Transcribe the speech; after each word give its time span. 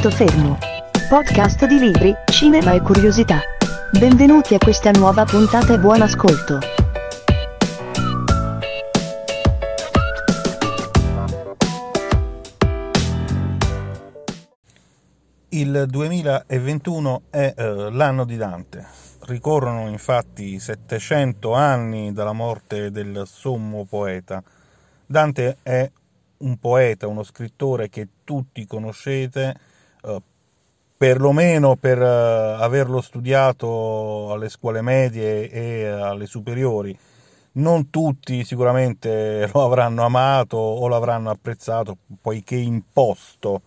Punto 0.00 0.16
fermo. 0.16 0.56
Podcast 1.10 1.66
di 1.66 1.78
libri, 1.78 2.14
cinema 2.24 2.72
e 2.72 2.80
curiosità. 2.80 3.38
Benvenuti 3.98 4.54
a 4.54 4.58
questa 4.58 4.90
nuova 4.92 5.26
puntata 5.26 5.74
e 5.74 5.78
buon 5.78 6.00
ascolto. 6.00 6.58
Il 15.50 15.84
2021 15.86 17.22
è 17.28 17.52
eh, 17.54 17.90
l'anno 17.90 18.24
di 18.24 18.38
Dante. 18.38 18.86
Ricorrono 19.26 19.86
infatti 19.90 20.58
700 20.58 21.52
anni 21.52 22.14
dalla 22.14 22.32
morte 22.32 22.90
del 22.90 23.24
sommo 23.26 23.84
poeta. 23.84 24.42
Dante 25.04 25.58
è 25.62 25.90
un 26.38 26.56
poeta, 26.56 27.06
uno 27.06 27.22
scrittore 27.22 27.90
che 27.90 28.08
tutti 28.24 28.64
conoscete, 28.64 29.68
perlomeno 31.00 31.76
per 31.76 31.98
eh, 31.98 32.04
averlo 32.62 33.00
studiato 33.00 34.30
alle 34.34 34.50
scuole 34.50 34.82
medie 34.82 35.48
e 35.48 35.86
alle 35.86 36.26
superiori. 36.26 36.94
Non 37.52 37.88
tutti 37.88 38.44
sicuramente 38.44 39.48
lo 39.54 39.64
avranno 39.64 40.04
amato 40.04 40.58
o 40.58 40.86
l'avranno 40.88 41.30
apprezzato, 41.30 41.96
poiché 42.20 42.56
imposto. 42.56 43.62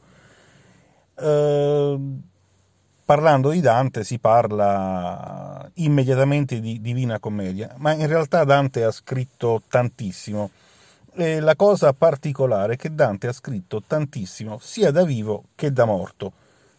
Eh, 1.15 1.99
parlando 3.03 3.49
di 3.49 3.61
Dante 3.61 4.03
si 4.03 4.19
parla 4.19 5.67
immediatamente 5.75 6.59
di 6.59 6.81
Divina 6.81 7.17
Commedia, 7.17 7.73
ma 7.77 7.93
in 7.93 8.05
realtà 8.05 8.43
Dante 8.43 8.83
ha 8.83 8.91
scritto 8.91 9.63
tantissimo 9.67 10.51
e 11.15 11.39
la 11.39 11.55
cosa 11.55 11.93
particolare 11.93 12.73
è 12.73 12.75
che 12.75 12.93
Dante 12.93 13.27
ha 13.27 13.33
scritto 13.33 13.81
tantissimo 13.85 14.57
sia 14.59 14.91
da 14.91 15.03
vivo 15.03 15.45
che 15.55 15.71
da 15.71 15.85
morto. 15.85 16.31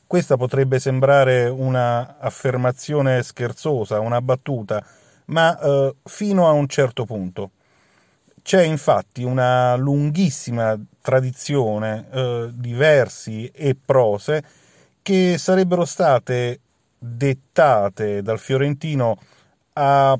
Questa 0.06 0.36
potrebbe 0.36 0.78
sembrare 0.78 1.48
un'affermazione 1.48 3.22
scherzosa, 3.22 4.00
una 4.00 4.20
battuta, 4.20 4.84
ma 5.26 5.58
eh, 5.58 5.94
fino 6.04 6.48
a 6.48 6.52
un 6.52 6.68
certo 6.68 7.04
punto. 7.04 7.50
C'è 8.42 8.62
infatti 8.62 9.22
una 9.22 9.74
lunghissima 9.76 10.78
tradizione 11.00 12.06
eh, 12.10 12.50
di 12.52 12.74
versi 12.74 13.46
e 13.46 13.74
prose 13.74 14.44
che 15.00 15.36
sarebbero 15.38 15.84
state 15.84 16.60
dettate 16.98 18.22
dal 18.22 18.38
fiorentino 18.38 19.18
a 19.74 20.18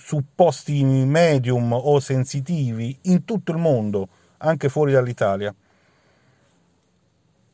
supposti 0.00 0.82
medium 0.82 1.72
o 1.72 2.00
sensitivi 2.00 2.98
in 3.02 3.24
tutto 3.24 3.52
il 3.52 3.58
mondo, 3.58 4.08
anche 4.38 4.68
fuori 4.68 4.92
dall'Italia. 4.92 5.54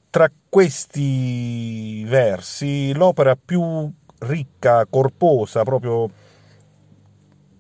Tra 0.09 0.31
questi 0.49 2.05
versi, 2.05 2.95
l'opera 2.95 3.37
più 3.37 3.93
ricca, 4.21 4.87
corposa, 4.89 5.63
proprio 5.65 6.09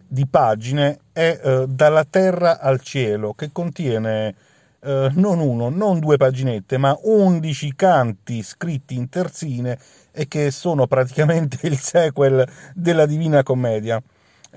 di 0.07 0.27
pagine, 0.27 1.01
è 1.12 1.39
eh, 1.42 1.67
Dalla 1.69 2.05
terra 2.05 2.61
al 2.61 2.81
cielo, 2.81 3.34
che 3.34 3.51
contiene 3.53 4.34
eh, 4.81 5.11
non 5.14 5.41
uno, 5.41 5.69
non 5.69 5.98
due 5.98 6.17
paginette, 6.17 6.79
ma 6.79 6.97
undici 7.03 7.75
canti 7.75 8.42
scritti 8.42 8.95
in 8.95 9.11
terzine 9.11 9.79
e 10.12 10.29
che 10.29 10.51
sono 10.51 10.87
praticamente 10.87 11.67
il 11.67 11.77
sequel 11.77 12.48
della 12.73 13.05
Divina 13.05 13.42
Commedia 13.42 14.03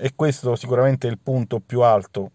e 0.00 0.12
questo 0.16 0.56
sicuramente 0.56 1.06
è 1.06 1.10
il 1.10 1.18
punto 1.18 1.60
più 1.60 1.82
alto, 1.82 2.30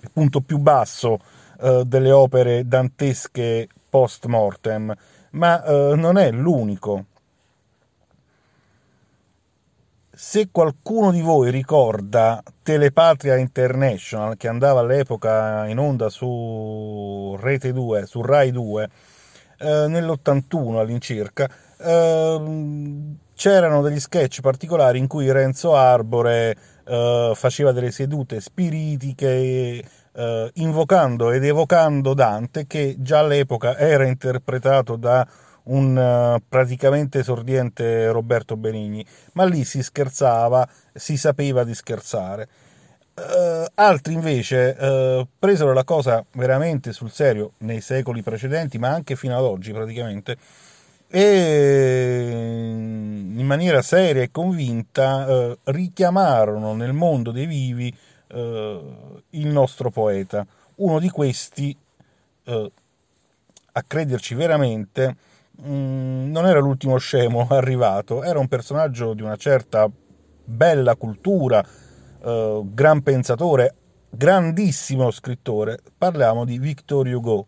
il 0.00 0.10
punto 0.12 0.42
più 0.42 0.58
basso 0.58 1.18
eh, 1.60 1.82
delle 1.86 2.12
opere 2.12 2.68
dantesche 2.68 3.66
post 3.88 4.26
mortem, 4.26 4.94
ma 5.30 5.64
eh, 5.64 5.94
non 5.96 6.18
è 6.18 6.30
l'unico. 6.30 7.06
Se 10.10 10.48
qualcuno 10.50 11.10
di 11.10 11.22
voi 11.22 11.50
ricorda 11.50 12.42
Telepatria 12.62 13.36
International, 13.36 14.36
che 14.36 14.48
andava 14.48 14.80
all'epoca 14.80 15.66
in 15.68 15.78
onda 15.78 16.10
su 16.10 17.36
Rete 17.40 17.72
2, 17.72 18.04
su 18.04 18.20
Rai 18.20 18.50
2, 18.50 18.90
eh, 19.60 19.86
nell'81 19.88 20.78
all'incirca, 20.78 21.48
eh, 21.78 23.14
c'erano 23.34 23.82
degli 23.82 24.00
sketch 24.00 24.40
particolari 24.40 24.98
in 24.98 25.06
cui 25.06 25.30
Renzo 25.30 25.74
Arbore 25.74 26.56
eh, 26.84 27.32
faceva 27.34 27.72
delle 27.72 27.90
sedute 27.90 28.40
spiritiche 28.40 29.84
eh, 30.12 30.50
invocando 30.54 31.30
ed 31.30 31.44
evocando 31.44 32.14
Dante 32.14 32.66
che 32.66 32.96
già 32.98 33.20
all'epoca 33.20 33.76
era 33.76 34.04
interpretato 34.04 34.96
da 34.96 35.26
un 35.68 35.96
uh, 35.96 36.42
praticamente 36.48 37.20
esordiente 37.20 38.10
Roberto 38.10 38.56
Benigni, 38.56 39.04
ma 39.32 39.44
lì 39.44 39.64
si 39.64 39.82
scherzava, 39.82 40.68
si 40.92 41.16
sapeva 41.16 41.64
di 41.64 41.74
scherzare. 41.74 42.48
Uh, 43.14 43.64
altri 43.74 44.14
invece 44.14 44.76
uh, 44.78 45.26
presero 45.38 45.72
la 45.72 45.84
cosa 45.84 46.24
veramente 46.32 46.92
sul 46.92 47.10
serio 47.10 47.52
nei 47.58 47.80
secoli 47.80 48.22
precedenti, 48.22 48.78
ma 48.78 48.90
anche 48.90 49.16
fino 49.16 49.36
ad 49.36 49.44
oggi 49.44 49.72
praticamente, 49.72 50.36
e 51.10 52.68
in 53.38 53.46
maniera 53.46 53.80
seria 53.80 54.22
e 54.22 54.30
convinta 54.30 55.26
eh, 55.26 55.58
richiamarono 55.64 56.74
nel 56.74 56.92
mondo 56.92 57.30
dei 57.30 57.46
vivi 57.46 57.94
eh, 58.28 58.80
il 59.30 59.46
nostro 59.46 59.90
poeta. 59.90 60.46
Uno 60.76 60.98
di 60.98 61.08
questi, 61.08 61.76
eh, 62.44 62.72
a 63.72 63.82
crederci 63.86 64.34
veramente, 64.34 65.16
mh, 65.50 65.70
mm, 65.70 66.30
non 66.30 66.46
era 66.46 66.60
l'ultimo 66.60 66.98
scemo 66.98 67.46
arrivato, 67.50 68.22
era 68.22 68.38
un 68.38 68.48
personaggio 68.48 69.14
di 69.14 69.22
una 69.22 69.36
certa 69.36 69.90
bella 70.44 70.94
cultura, 70.96 71.64
eh, 72.22 72.62
gran 72.64 73.02
pensatore, 73.02 73.74
grandissimo 74.10 75.10
scrittore. 75.10 75.78
Parliamo 75.96 76.44
di 76.44 76.58
Victor 76.58 77.06
Hugo 77.06 77.46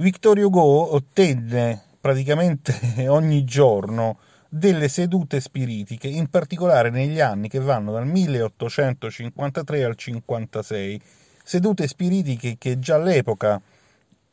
Victor 0.00 0.38
Hugo 0.38 0.94
ottenne 0.94 1.78
praticamente 2.00 2.72
ogni 3.08 3.44
giorno 3.44 4.16
delle 4.48 4.88
sedute 4.88 5.40
spiritiche, 5.40 6.08
in 6.08 6.30
particolare 6.30 6.88
negli 6.88 7.20
anni 7.20 7.48
che 7.50 7.60
vanno 7.60 7.92
dal 7.92 8.06
1853 8.06 9.84
al 9.84 9.96
56, 9.96 11.00
sedute 11.44 11.86
spiritiche 11.86 12.56
che 12.56 12.78
già 12.78 12.94
all'epoca 12.94 13.60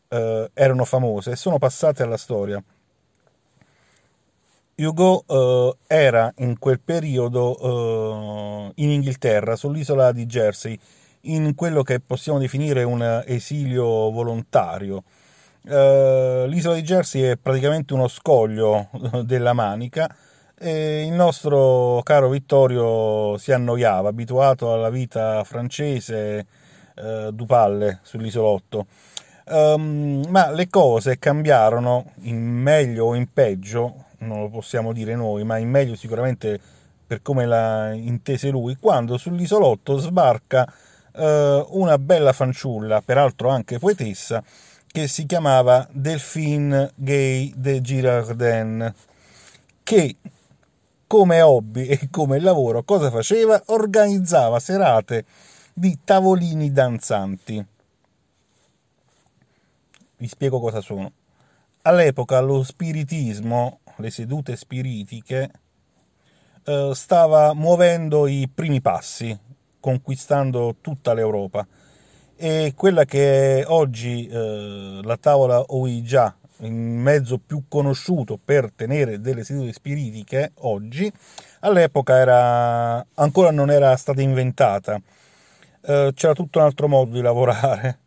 eh, 0.07 0.49
erano 0.53 0.85
famose 0.85 1.31
e 1.31 1.35
sono 1.35 1.57
passate 1.57 2.01
alla 2.01 2.15
storia. 2.15 2.63
Hugo 4.75 5.25
eh, 5.27 5.77
era 5.87 6.31
in 6.37 6.57
quel 6.59 6.79
periodo 6.79 7.57
eh, 7.59 8.71
in 8.75 8.89
Inghilterra, 8.89 9.57
sull'isola 9.57 10.13
di 10.13 10.25
Jersey, 10.27 10.79
in 11.23 11.53
quello 11.55 11.83
che 11.83 11.99
possiamo 11.99 12.39
definire 12.39 12.83
un 12.83 13.21
esilio 13.25 13.85
volontario 14.11 15.03
Uh, 15.67 16.45
l'isola 16.47 16.75
di 16.75 16.81
Jersey 16.81 17.23
è 17.23 17.35
praticamente 17.35 17.93
uno 17.93 18.07
scoglio 18.07 18.87
della 19.25 19.51
Manica 19.51 20.09
e 20.57 21.05
il 21.05 21.11
nostro 21.11 21.99
caro 22.03 22.29
Vittorio 22.29 23.37
si 23.37 23.51
annoiava, 23.51 24.07
abituato 24.07 24.71
alla 24.71 24.89
vita 24.89 25.43
francese 25.43 26.45
uh, 26.95 27.31
Dupalle 27.31 27.99
sull'isolotto. 28.01 28.85
Um, 29.49 30.25
ma 30.29 30.51
le 30.51 30.69
cose 30.69 31.19
cambiarono 31.19 32.13
in 32.21 32.41
meglio 32.41 33.07
o 33.07 33.15
in 33.15 33.31
peggio, 33.33 34.05
non 34.19 34.39
lo 34.39 34.49
possiamo 34.49 34.93
dire 34.93 35.15
noi, 35.15 35.43
ma 35.43 35.57
in 35.57 35.69
meglio 35.69 35.95
sicuramente 35.95 36.59
per 37.05 37.21
come 37.21 37.45
l'ha 37.45 37.91
intese 37.91 38.49
lui, 38.49 38.77
quando 38.79 39.17
sull'isolotto 39.17 39.97
sbarca 39.97 40.65
uh, 41.13 41.67
una 41.71 41.97
bella 41.97 42.31
fanciulla, 42.31 43.01
peraltro 43.01 43.49
anche 43.49 43.79
poetessa, 43.79 44.41
che 44.97 45.07
si 45.07 45.27
chiamava 45.27 45.87
Delphine 45.91 46.91
Gay 46.95 47.53
de 47.55 47.81
Girardin, 47.81 48.91
che 49.83 50.15
come 51.05 51.41
hobby 51.41 51.85
e 51.85 52.09
come 52.09 52.39
lavoro 52.39 52.81
cosa 52.81 53.11
faceva? 53.11 53.61
Organizzava 53.67 54.59
serate 54.59 55.25
di 55.71 55.99
tavolini 56.03 56.71
danzanti. 56.71 57.63
Vi 60.17 60.27
spiego 60.27 60.59
cosa 60.59 60.81
sono. 60.81 61.11
All'epoca 61.83 62.39
lo 62.39 62.63
spiritismo, 62.63 63.81
le 63.97 64.09
sedute 64.09 64.55
spiritiche, 64.55 65.51
eh, 66.63 66.91
stava 66.95 67.53
muovendo 67.53 68.25
i 68.25 68.49
primi 68.51 68.81
passi, 68.81 69.37
conquistando 69.79 70.77
tutta 70.81 71.13
l'Europa 71.13 71.67
e 72.39 72.73
quella 72.75 73.03
che 73.03 73.61
è 73.61 73.63
oggi 73.67 74.27
eh, 74.27 74.99
la 75.01 75.17
tavola 75.17 75.59
Ouija, 75.69 76.35
il 76.59 76.71
mezzo 76.71 77.39
più 77.43 77.63
conosciuto 77.67 78.39
per 78.43 78.71
tenere 78.75 79.19
delle 79.19 79.43
sedute 79.43 79.73
spiritiche 79.73 80.51
oggi, 80.59 81.11
all'epoca 81.61 82.15
era, 82.15 83.03
ancora 83.15 83.49
non 83.49 83.71
era 83.71 83.95
stata 83.95 84.21
inventata, 84.21 85.01
eh, 85.81 86.11
c'era 86.13 86.33
tutto 86.33 86.59
un 86.59 86.65
altro 86.65 86.87
modo 86.87 87.11
di 87.11 87.21
lavorare. 87.21 87.99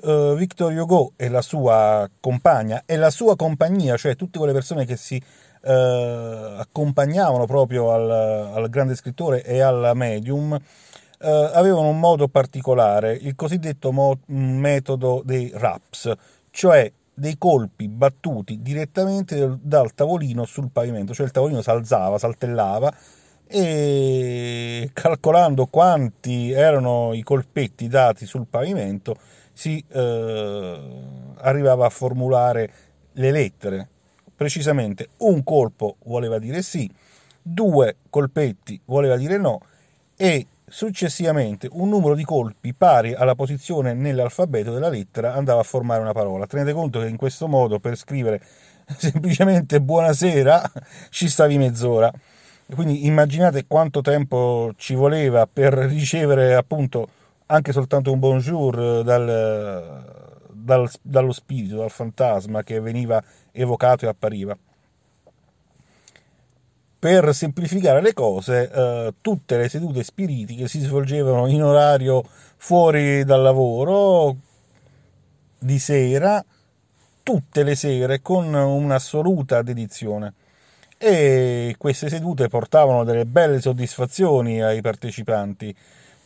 Uh, 0.00 0.36
Victor 0.36 0.72
Hugo 0.72 1.14
e 1.16 1.28
la 1.28 1.42
sua 1.42 2.08
compagna 2.20 2.84
e 2.86 2.94
la 2.94 3.10
sua 3.10 3.34
compagnia, 3.34 3.96
cioè 3.96 4.14
tutte 4.14 4.38
quelle 4.38 4.52
persone 4.52 4.84
che 4.84 4.96
si 4.96 5.20
uh, 5.62 5.68
accompagnavano 6.56 7.46
proprio 7.46 7.92
al, 7.92 8.08
al, 8.08 8.68
grande 8.68 8.94
scrittore 8.94 9.42
e 9.42 9.60
al 9.60 9.90
medium, 9.94 10.56
uh, 11.18 11.26
avevano 11.26 11.88
un 11.88 11.98
modo 11.98 12.28
particolare, 12.28 13.12
il 13.12 13.34
cosiddetto 13.34 13.92
mo- 13.92 14.20
metodo 14.26 15.22
dei 15.24 15.50
raps, 15.54 16.12
cioè 16.50 16.90
dei 17.12 17.36
colpi 17.36 17.88
battuti 17.88 18.62
direttamente 18.62 19.58
dal 19.60 19.92
tavolino 19.94 20.44
sul 20.44 20.70
pavimento, 20.70 21.12
cioè 21.12 21.26
il 21.26 21.32
tavolino 21.32 21.62
si 21.62 21.70
alzava, 21.70 22.18
saltellava 22.18 22.92
e 23.50 24.90
calcolando 24.92 25.66
quanti 25.66 26.52
erano 26.52 27.14
i 27.14 27.22
colpetti 27.22 27.88
dati 27.88 28.26
sul 28.26 28.46
pavimento 28.46 29.16
si 29.52 29.82
eh, 29.88 30.80
arrivava 31.38 31.86
a 31.86 31.90
formulare 31.90 32.72
le 33.12 33.30
lettere. 33.32 33.88
Precisamente 34.36 35.08
un 35.18 35.42
colpo 35.42 35.96
voleva 36.04 36.38
dire 36.38 36.62
sì, 36.62 36.88
due 37.42 37.96
colpetti 38.08 38.80
voleva 38.84 39.16
dire 39.16 39.38
no 39.38 39.60
e 40.16 40.46
successivamente 40.70 41.68
un 41.72 41.88
numero 41.88 42.14
di 42.14 42.24
colpi 42.24 42.74
pari 42.74 43.14
alla 43.14 43.34
posizione 43.34 43.94
nell'alfabeto 43.94 44.72
della 44.72 44.88
lettera 44.88 45.34
andava 45.34 45.60
a 45.60 45.64
formare 45.64 46.00
una 46.00 46.12
parola. 46.12 46.46
Tenete 46.46 46.72
conto 46.72 47.00
che 47.00 47.08
in 47.08 47.16
questo 47.16 47.48
modo 47.48 47.78
per 47.78 47.96
scrivere 47.96 48.40
semplicemente 48.96 49.80
buonasera 49.80 50.70
ci 51.10 51.28
stavi 51.28 51.58
mezz'ora. 51.58 52.10
Quindi 52.74 53.06
immaginate 53.06 53.66
quanto 53.66 54.02
tempo 54.02 54.72
ci 54.76 54.94
voleva 54.94 55.46
per 55.50 55.72
ricevere 55.72 56.54
appunto 56.54 57.08
anche 57.46 57.72
soltanto 57.72 58.12
un 58.12 58.18
bonjour 58.18 59.02
dal, 59.02 60.04
dal, 60.52 60.90
dallo 61.00 61.32
spirito, 61.32 61.76
dal 61.76 61.90
fantasma 61.90 62.62
che 62.62 62.78
veniva 62.80 63.22
evocato 63.52 64.04
e 64.04 64.08
appariva. 64.08 64.56
Per 67.00 67.32
semplificare 67.32 68.00
le 68.02 68.12
cose, 68.12 68.70
eh, 68.70 69.14
tutte 69.20 69.56
le 69.56 69.68
sedute 69.68 70.02
spiritiche 70.02 70.66
si 70.66 70.80
svolgevano 70.80 71.46
in 71.46 71.62
orario 71.62 72.24
fuori 72.56 73.24
dal 73.24 73.40
lavoro, 73.40 74.36
di 75.58 75.78
sera, 75.78 76.44
tutte 77.22 77.62
le 77.62 77.76
sere 77.76 78.20
con 78.20 78.52
un'assoluta 78.52 79.62
dedizione 79.62 80.34
e 80.98 81.76
queste 81.78 82.08
sedute 82.08 82.48
portavano 82.48 83.04
delle 83.04 83.24
belle 83.24 83.60
soddisfazioni 83.60 84.60
ai 84.60 84.80
partecipanti 84.80 85.72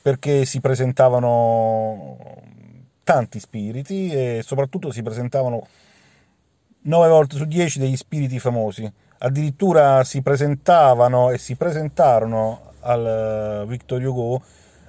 perché 0.01 0.47
si 0.47 0.61
presentavano 0.61 2.17
tanti 3.05 3.39
spiriti 3.39 4.11
e 4.11 4.41
soprattutto 4.43 4.91
si 4.91 5.03
presentavano 5.03 5.67
9 6.83 7.09
volte 7.09 7.37
su 7.37 7.45
10 7.45 7.79
degli 7.79 7.97
spiriti 7.97 8.39
famosi. 8.39 8.91
Addirittura 9.25 10.03
si 10.03 10.21
presentavano 10.21 11.31
e 11.31 11.39
si 11.39 11.55
presentarono 11.55 12.73
al 12.81 13.65
Victor 13.69 14.03
Hugo 14.03 14.43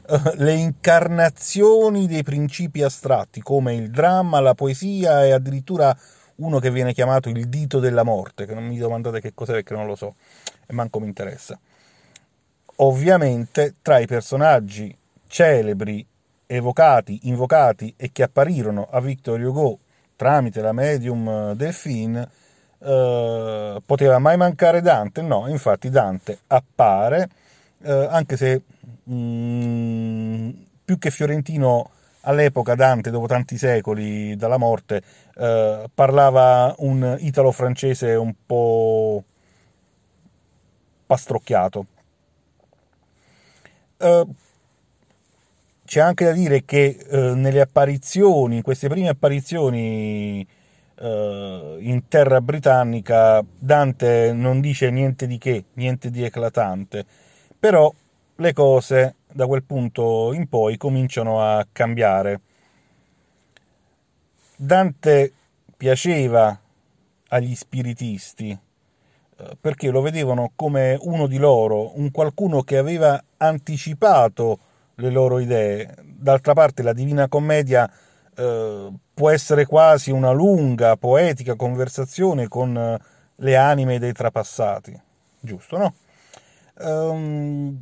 eh, 0.08 0.20
le 0.38 0.54
incarnazioni 0.54 2.08
dei 2.08 2.24
principi 2.24 2.82
astratti 2.82 3.42
come 3.42 3.76
il 3.76 3.92
dramma, 3.92 4.40
la 4.40 4.56
poesia 4.56 5.24
e 5.24 5.32
addirittura 5.34 5.96
uno 6.38 6.58
che 6.58 6.72
viene 6.72 6.94
chiamato 6.94 7.30
il 7.30 7.48
dito 7.48 7.80
della 7.80 8.02
morte, 8.02 8.48
che 8.48 8.56
non 8.56 8.66
mi 8.66 8.80
domandate 8.80 9.22
che 9.22 9.36
cos'è 9.36 9.52
perché 9.52 9.76
non 9.76 9.86
lo 9.86 9.96
so 9.96 10.16
e 10.66 10.74
manco 10.74 11.00
mi 11.00 11.06
interessa. 11.06 11.60
Ovviamente 12.78 13.76
tra 13.84 14.00
i 14.00 14.08
personaggi 14.08 14.98
celebri, 15.28 16.04
evocati, 16.48 17.28
invocati 17.28 17.94
e 17.96 18.10
che 18.12 18.24
apparirono 18.24 18.88
a 18.90 19.00
Victor 19.00 19.40
Hugo 19.40 19.78
tramite 20.16 20.60
la 20.62 20.74
medium 20.74 21.54
Delphine, 21.54 22.42
eh, 22.84 23.82
poteva 23.86 24.20
mai 24.20 24.38
mancare 24.38 24.82
Dante? 24.82 25.22
No, 25.22 25.48
infatti 25.48 25.90
Dante 25.90 26.40
appare, 26.48 27.30
eh, 27.82 28.08
anche 28.10 28.38
se 28.38 28.62
mh, 29.04 29.14
mm, 29.14 30.50
più 30.86 30.98
che 30.98 31.12
fiorentino 31.12 31.90
all'epoca 32.22 32.76
Dante, 32.76 33.12
dopo 33.12 33.28
tanti 33.28 33.58
secoli 33.58 34.36
dalla 34.36 34.58
morte, 34.58 35.02
eh, 35.36 35.90
parlava 35.94 36.74
un 36.80 37.16
italo-francese 37.20 38.16
un 38.16 38.34
po' 38.46 39.24
pastrocchiato. 41.06 41.86
Eh, 43.98 44.26
c'è 45.86 46.00
anche 46.00 46.26
da 46.26 46.32
dire 46.32 46.64
che 46.66 46.98
eh, 47.10 47.18
nelle 47.36 47.62
apparizioni, 47.62 48.58
in 48.58 48.62
queste 48.62 48.88
prime 48.90 49.10
apparizioni 49.10 50.46
in 51.00 52.04
terra 52.08 52.40
britannica, 52.42 53.44
Dante 53.58 54.32
non 54.34 54.62
dice 54.62 54.90
niente 54.90 55.28
di 55.28 55.38
che, 55.38 55.66
niente 55.74 56.10
di 56.10 56.24
eclatante, 56.24 57.06
però 57.60 57.92
le 58.36 58.54
cose 58.54 59.16
da 59.32 59.48
quel 59.48 59.64
punto 59.64 60.34
in 60.34 60.48
poi 60.48 60.78
cominciano 60.78 61.42
a 61.42 61.66
cambiare. 61.72 62.42
Dante 64.56 65.34
piaceva 65.76 66.58
agli 67.30 67.56
spiritisti 67.56 68.52
eh, 68.52 69.58
perché 69.60 69.90
lo 69.90 70.02
vedevano 70.02 70.52
come 70.56 70.98
uno 71.02 71.28
di 71.28 71.38
loro, 71.38 71.98
un 72.00 72.12
qualcuno 72.12 72.62
che 72.62 72.78
aveva 72.78 73.22
anticipato 73.38 74.60
le 74.96 75.10
loro 75.10 75.40
idee. 75.40 75.96
D'altra 76.04 76.54
parte 76.54 76.84
la 76.84 76.94
Divina 76.94 77.28
Commedia 77.28 77.90
eh, 78.36 78.92
può 79.14 79.30
essere 79.30 79.66
quasi 79.66 80.12
una 80.12 80.32
lunga, 80.32 80.98
poetica 80.98 81.56
conversazione 81.56 82.48
con 82.48 82.76
eh, 82.78 83.00
le 83.36 83.56
anime 83.56 84.00
dei 84.00 84.14
trapassati, 84.14 85.00
giusto, 85.40 85.78
no? 85.78 85.94
Um, 86.76 87.82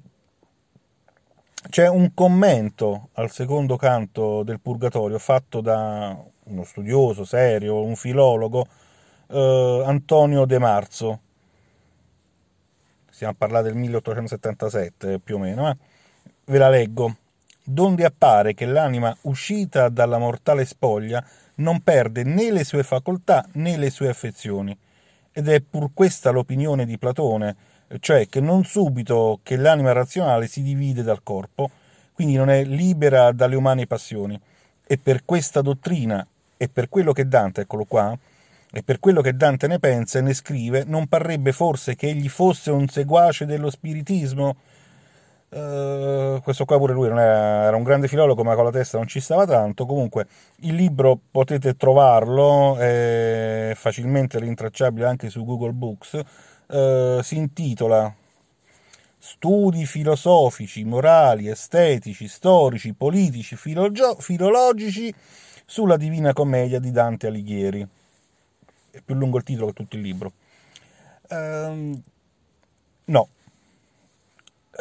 c'è 1.69 1.88
un 1.88 2.13
commento 2.13 3.09
al 3.13 3.31
secondo 3.31 3.77
canto 3.77 4.44
del 4.44 4.59
Purgatorio 4.59 5.19
fatto 5.19 5.62
da 5.62 6.18
uno 6.45 6.63
studioso 6.63 7.24
serio, 7.24 7.83
un 7.83 7.95
filologo, 7.95 8.65
eh, 9.27 9.83
Antonio 9.86 10.45
De 10.45 10.59
Marzo. 10.59 11.19
Stiamo 13.09 13.33
a 13.33 13.36
parlare 13.38 13.65
del 13.65 13.75
1877 13.75 15.19
più 15.19 15.35
o 15.35 15.40
meno. 15.40 15.69
Eh? 15.69 15.78
Ve 16.45 16.57
la 16.57 16.69
leggo. 16.69 17.16
Donde 17.63 18.06
appare 18.06 18.53
che 18.53 18.65
l'anima 18.65 19.15
uscita 19.21 19.89
dalla 19.89 20.18
mortale 20.18 20.65
spoglia 20.65 21.23
non 21.56 21.81
perde 21.81 22.23
né 22.23 22.51
le 22.51 22.63
sue 22.63 22.83
facoltà 22.83 23.45
né 23.53 23.77
le 23.77 23.89
sue 23.89 24.09
affezioni. 24.09 24.75
Ed 25.31 25.47
è 25.47 25.61
pur 25.61 25.91
questa 25.94 26.31
l'opinione 26.31 26.85
di 26.85 26.97
Platone, 26.97 27.56
cioè 27.99 28.27
che 28.27 28.41
non 28.41 28.63
subito 28.63 29.39
che 29.44 29.56
l'anima 29.57 29.91
razionale 29.91 30.47
si 30.47 30.61
divide 30.61 31.03
dal 31.03 31.23
corpo, 31.23 31.69
quindi 32.13 32.35
non 32.35 32.49
è 32.49 32.63
libera 32.63 33.31
dalle 33.31 33.56
umane 33.56 33.87
passioni. 33.87 34.39
E 34.85 34.97
per 34.97 35.23
questa 35.23 35.61
dottrina 35.61 36.25
e 36.57 36.68
per 36.68 36.89
quello 36.89 37.13
che 37.13 37.27
Dante, 37.27 37.61
eccolo 37.61 37.85
qua, 37.85 38.18
e 38.73 38.83
per 38.83 38.99
quello 38.99 39.21
che 39.21 39.35
Dante 39.35 39.68
ne 39.68 39.80
pensa 39.80 40.19
e 40.19 40.21
ne 40.21 40.33
scrive, 40.33 40.83
non 40.85 41.07
parrebbe 41.07 41.51
forse 41.51 41.95
che 41.95 42.07
egli 42.07 42.30
fosse 42.30 42.71
un 42.71 42.87
seguace 42.87 43.45
dello 43.45 43.69
spiritismo? 43.69 44.56
Uh, 45.54 46.40
questo 46.44 46.64
qua 46.64 46.78
pure 46.78 46.94
lui 46.94 47.08
era, 47.08 47.66
era, 47.66 47.76
un 47.76 47.84
grande 47.84 48.08
filologo, 48.08 48.42
ma 48.42 48.56
con 48.56 48.64
la 48.64 48.72
testa 48.72 48.98
non 48.98 49.08
ci 49.08 49.20
stava 49.20 49.46
tanto. 49.46 49.86
Comunque, 49.86 50.28
il 50.60 50.76
libro 50.76 51.20
potete 51.30 51.76
trovarlo, 51.76 52.78
è 52.78 53.74
facilmente 53.76 54.40
rintracciabile 54.40 55.06
anche 55.06 55.30
su 55.30 55.44
Google 55.44 55.74
Books 55.74 56.24
eh, 56.72 57.20
si 57.22 57.36
intitola 57.36 58.16
Studi 59.24 59.86
filosofici, 59.86 60.84
morali, 60.84 61.48
estetici, 61.48 62.28
storici, 62.28 62.94
politici, 62.94 63.56
filogio- 63.56 64.16
filologici 64.16 65.14
sulla 65.64 65.96
Divina 65.96 66.34
Commedia 66.34 66.80
di 66.80 66.90
Dante 66.90 67.28
Alighieri. 67.28 67.88
È 68.90 69.00
più 69.00 69.14
lungo 69.14 69.38
il 69.38 69.44
titolo 69.44 69.68
che 69.68 69.74
tutto 69.74 69.96
il 69.96 70.02
libro. 70.02 70.31
Uh, 71.30 72.02
no. 73.06 73.28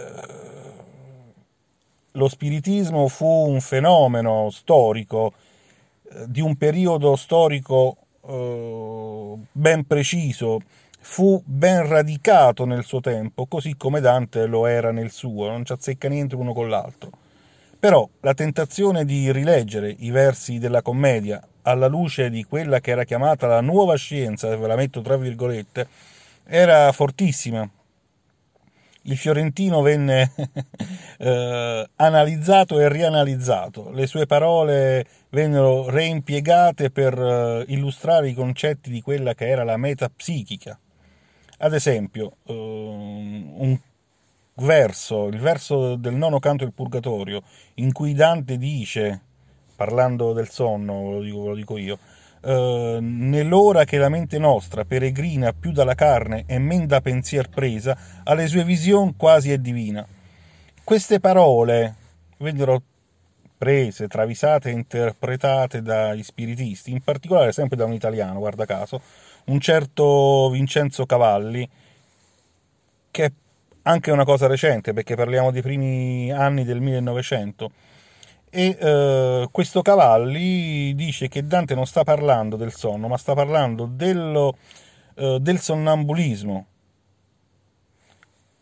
Uh, 0.01 1.33
lo 2.13 2.29
spiritismo 2.29 3.09
fu 3.09 3.27
un 3.27 3.61
fenomeno 3.61 4.51
storico 4.51 5.33
uh, 6.03 6.25
di 6.27 6.41
un 6.41 6.57
periodo 6.57 7.17
storico 7.17 7.97
eh, 8.27 9.35
ben 9.53 9.87
preciso 9.87 10.61
fu 11.03 11.43
ben 11.45 11.87
radicato 11.89 12.67
nel 12.67 12.85
suo 12.85 13.01
tempo, 13.01 13.47
così 13.47 13.77
come 13.77 14.01
Dante 14.01 14.47
lo 14.47 14.67
era 14.67 14.93
nel 14.93 15.11
suo, 15.11 15.49
non 15.49 15.65
ci 15.65 15.73
azzecca 15.73 16.09
niente 16.09 16.35
uno 16.35 16.53
con 16.53 16.69
l'altro. 16.69 17.11
Però 17.79 18.07
la 18.21 18.35
tentazione 18.35 19.07
di 19.07 19.33
rileggere 19.33 19.95
i 19.99 20.11
versi 20.11 20.59
della 20.59 20.83
commedia 20.83 21.43
alla 21.63 21.87
luce 21.87 22.29
di 22.29 22.45
quella 22.45 22.81
che 22.81 22.91
era 22.91 23.05
chiamata 23.05 23.47
la 23.47 23.63
nuova 23.63 23.97
scienza, 23.97 24.55
ve 24.55 24.67
la 24.67 24.77
metto 24.77 25.01
tra 25.01 25.17
virgolette, 25.17 25.89
era 26.45 26.93
fortissima. 26.93 27.69
Il 29.03 29.17
fiorentino 29.17 29.81
venne 29.81 30.33
eh, 31.19 31.91
analizzato 31.97 32.79
e 32.79 32.89
rianalizzato, 32.89 33.91
le 33.91 34.07
sue 34.07 34.27
parole 34.27 35.07
vennero 35.31 35.89
reimpiegate 35.89 36.91
per 36.91 37.19
eh, 37.19 37.65
illustrare 37.69 38.29
i 38.29 38.35
concetti 38.35 38.91
di 38.91 39.01
quella 39.01 39.35
che 39.35 39.49
era 39.49 39.65
la 39.65 39.77
metapsichica. 39.77 40.79
Ad 41.59 41.75
esempio, 41.75 42.37
eh, 42.45 42.53
un 42.53 43.79
verso, 44.55 45.27
il 45.27 45.39
verso 45.39 45.97
del 45.97 46.15
nono 46.15 46.39
canto 46.39 46.65
del 46.65 46.73
Purgatorio, 46.73 47.43
in 47.75 47.93
cui 47.93 48.15
Dante 48.15 48.59
dice, 48.59 49.21
parlando 49.77 50.33
del 50.33 50.49
sonno, 50.49 51.13
lo 51.13 51.21
dico, 51.21 51.49
lo 51.49 51.55
dico 51.55 51.79
io, 51.79 51.99
Uh, 52.43 52.97
nell'ora 53.01 53.85
che 53.85 53.99
la 53.99 54.09
mente 54.09 54.39
nostra 54.39 54.87
peregrina 54.87 55.53
più 55.53 55.73
dalla 55.73 55.95
carne 55.95 56.45
e 56.47 56.59
men 56.59 56.87
da 56.87 57.03
pensier 57.03 57.51
presa, 57.51 57.97
alle 58.25 58.47
sue 58.47 58.65
vision 58.65 59.15
quasi 59.17 59.53
è 59.53 59.59
divina. 59.59 60.07
Queste 60.83 61.21
parole 61.21 61.95
vennero 62.39 62.83
prese, 63.61 64.09
travisate 64.09 64.71
e 64.71 64.73
interpretate 64.73 65.83
dagli 65.83 66.23
spiritisti, 66.23 66.91
in 66.91 67.03
particolare 67.03 67.53
sempre 67.53 67.77
da 67.77 67.85
un 67.85 67.93
italiano, 67.93 68.39
guarda 68.39 68.65
caso, 68.65 69.03
un 69.45 69.61
certo 69.61 70.49
Vincenzo 70.49 71.05
Cavalli, 71.05 71.69
che 73.11 73.25
è 73.25 73.33
anche 73.83 74.11
una 74.11 74.25
cosa 74.25 74.47
recente, 74.47 74.95
perché 74.95 75.15
parliamo 75.15 75.51
dei 75.51 75.61
primi 75.61 76.33
anni 76.33 76.65
del 76.65 76.81
1900, 76.81 77.71
e 78.51 78.77
eh, 78.79 79.49
questo 79.53 79.81
Cavalli 79.81 80.93
dice 80.97 81.29
che 81.29 81.47
Dante 81.47 81.77
non 81.77 81.87
sta 81.87 82.03
parlando 82.03 82.57
del 82.57 82.73
sonno, 82.73 83.07
ma 83.07 83.17
sta 83.17 83.33
parlando 83.35 83.87
dello, 83.87 84.57
eh, 85.15 85.39
del 85.41 85.61
sonnambulismo. 85.61 86.67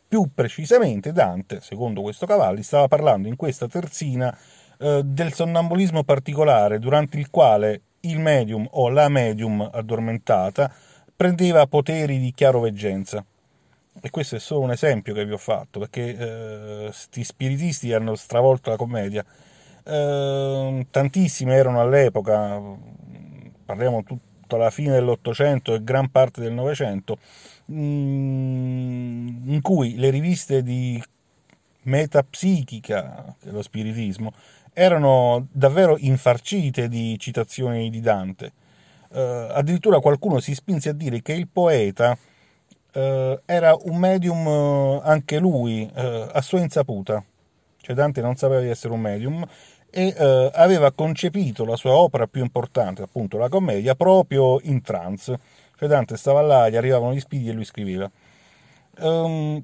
Più 0.07 0.31
precisamente 0.35 1.13
Dante, 1.13 1.61
secondo 1.61 2.03
questo 2.03 2.27
Cavalli, 2.27 2.63
stava 2.63 2.87
parlando 2.87 3.29
in 3.29 3.37
questa 3.37 3.67
terzina 3.67 4.37
eh, 4.79 5.03
del 5.05 5.33
sonnambulismo 5.33 6.05
particolare, 6.05 6.79
durante 6.79 7.19
il 7.19 7.31
quale 7.31 7.81
il 8.01 8.19
medium 8.19 8.67
o 8.73 8.91
la 8.91 9.09
medium 9.09 9.69
addormentata 9.73 10.71
prendeva 11.17 11.67
poteri 11.67 12.19
di 12.19 12.33
chiaroveggenza. 12.33 13.25
E 14.01 14.11
questo 14.11 14.37
è 14.37 14.39
solo 14.39 14.61
un 14.61 14.71
esempio 14.71 15.13
che 15.15 15.25
vi 15.25 15.33
ho 15.33 15.39
fatto, 15.39 15.81
perché 15.81 16.15
questi 16.85 17.21
eh, 17.21 17.25
spiritisti 17.25 17.93
hanno 17.93 18.15
stravolto 18.15 18.71
la 18.71 18.77
commedia 18.77 19.25
Ehm, 19.89 20.87
tantissime 20.91 21.55
erano 21.55 21.81
all'epoca, 21.81 22.61
parliamo 23.65 24.03
tutta 24.03 24.59
la 24.59 24.69
fine 24.71 24.93
dell'Ottocento 24.93 25.75
e 25.75 25.83
gran 25.83 26.11
parte 26.11 26.43
del 26.43 26.53
Novecento, 26.53 27.19
mm, 27.73 29.51
in 29.51 29.61
cui 29.63 29.97
le 29.97 30.11
riviste 30.11 30.63
di 30.63 31.03
metapsichica 31.83 33.35
dello 33.43 33.63
spiritismo 33.63 34.33
erano 34.75 35.47
davvero 35.51 35.97
infarcite 35.99 36.89
di 36.89 37.19
citazioni 37.19 37.89
di 37.89 38.01
Dante. 38.01 38.53
Uh, 39.09 39.49
addirittura 39.53 40.01
qualcuno 40.01 40.39
si 40.39 40.55
spinse 40.55 40.91
a 40.91 40.93
dire 40.93 41.23
che 41.23 41.33
il 41.33 41.49
poeta 41.49 42.11
uh, 42.93 43.41
era 43.47 43.75
un 43.85 43.97
medium 43.97 44.47
uh, 44.47 45.01
anche 45.03 45.39
lui, 45.39 45.91
a 45.95 46.43
sua 46.43 46.61
insaputa. 46.61 47.25
Cioè 47.81 47.97
Dante 47.97 48.21
non 48.21 48.37
sapeva 48.37 48.61
di 48.61 48.69
essere 48.69 48.93
un 48.93 49.01
medium 49.01 49.47
e 49.91 50.15
eh, 50.17 50.51
aveva 50.55 50.93
concepito 50.93 51.65
la 51.65 51.77
sua 51.77 51.93
opera 51.93 52.27
più 52.27 52.43
importante, 52.43 53.03
appunto 53.03 53.39
la 53.39 53.49
commedia, 53.49 53.95
proprio 53.95 54.61
in 54.63 54.83
trance. 54.83 55.39
Cioè 55.77 55.89
Dante 55.89 56.17
stava 56.17 56.41
là, 56.41 56.69
gli 56.69 56.77
arrivavano 56.77 57.15
gli 57.15 57.21
spiriti 57.21 57.51
e 57.51 57.53
lui 57.53 57.65
scriveva. 57.65 58.11
Um, 58.99 59.63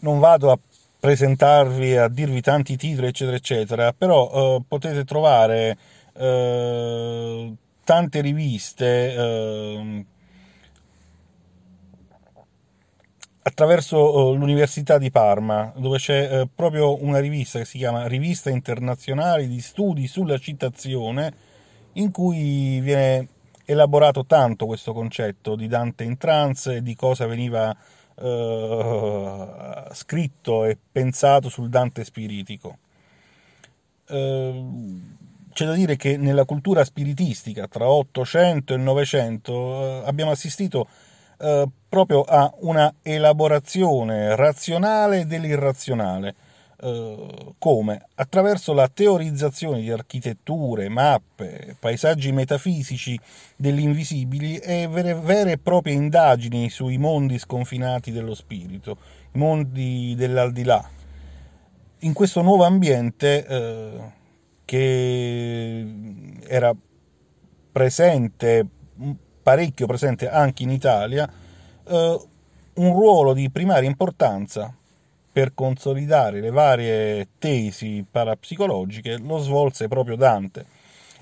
non 0.00 0.18
vado 0.18 0.50
a 0.50 0.58
presentarvi, 1.00 1.96
a 1.96 2.08
dirvi 2.08 2.40
tanti 2.40 2.76
titoli, 2.76 3.08
eccetera, 3.08 3.36
eccetera, 3.36 3.92
però 3.92 4.56
uh, 4.56 4.64
potete 4.66 5.04
trovare 5.04 5.78
uh, 6.14 7.54
tante 7.84 8.20
riviste 8.20 9.14
uh, 9.16 10.04
attraverso 13.48 14.32
eh, 14.32 14.36
l'Università 14.36 14.98
di 14.98 15.10
Parma, 15.10 15.72
dove 15.76 15.98
c'è 15.98 16.40
eh, 16.40 16.48
proprio 16.54 17.02
una 17.02 17.18
rivista 17.18 17.58
che 17.58 17.64
si 17.64 17.78
chiama 17.78 18.06
Rivista 18.06 18.50
Internazionale 18.50 19.48
di 19.48 19.60
Studi 19.60 20.06
sulla 20.06 20.38
Citazione, 20.38 21.32
in 21.94 22.10
cui 22.10 22.80
viene 22.80 23.28
elaborato 23.64 24.24
tanto 24.24 24.66
questo 24.66 24.92
concetto 24.92 25.56
di 25.56 25.66
Dante 25.66 26.04
in 26.04 26.16
trance 26.16 26.76
e 26.76 26.82
di 26.82 26.94
cosa 26.94 27.26
veniva 27.26 27.76
eh, 28.16 29.84
scritto 29.92 30.64
e 30.64 30.78
pensato 30.90 31.48
sul 31.48 31.68
Dante 31.68 32.04
spiritico. 32.04 32.78
Eh, 34.06 34.64
c'è 35.52 35.66
da 35.66 35.72
dire 35.72 35.96
che 35.96 36.16
nella 36.16 36.44
cultura 36.44 36.84
spiritistica 36.84 37.66
tra 37.66 37.88
800 37.88 38.74
e 38.74 38.76
900 38.76 39.52
eh, 39.52 40.02
abbiamo 40.06 40.30
assistito 40.30 40.86
eh, 41.38 41.68
proprio 41.88 42.22
a 42.22 42.52
una 42.60 42.94
elaborazione 43.02 44.36
razionale 44.36 45.26
dell'irrazionale. 45.26 46.34
Eh, 46.80 47.54
come? 47.58 48.06
Attraverso 48.14 48.72
la 48.72 48.88
teorizzazione 48.88 49.80
di 49.80 49.90
architetture, 49.90 50.88
mappe, 50.88 51.76
paesaggi 51.78 52.30
metafisici 52.30 53.18
degli 53.56 53.80
invisibili 53.80 54.58
e 54.58 54.86
vere, 54.88 55.14
vere 55.14 55.52
e 55.52 55.58
proprie 55.58 55.94
indagini 55.94 56.70
sui 56.70 56.98
mondi 56.98 57.38
sconfinati 57.38 58.12
dello 58.12 58.34
spirito, 58.34 58.98
i 59.32 59.38
mondi 59.38 60.14
dell'aldilà. 60.16 60.88
In 62.00 62.12
questo 62.12 62.42
nuovo 62.42 62.64
ambiente 62.64 63.44
eh, 63.44 64.12
che 64.64 65.86
era 66.46 66.72
presente 67.72 68.66
parecchio 69.42 69.86
presente 69.86 70.28
anche 70.28 70.62
in 70.62 70.70
Italia, 70.70 71.28
eh, 71.88 72.20
un 72.74 72.92
ruolo 72.92 73.32
di 73.32 73.50
primaria 73.50 73.88
importanza 73.88 74.72
per 75.30 75.54
consolidare 75.54 76.40
le 76.40 76.50
varie 76.50 77.28
tesi 77.38 78.04
parapsicologiche 78.08 79.18
lo 79.18 79.38
svolse 79.38 79.88
proprio 79.88 80.16
Dante 80.16 80.66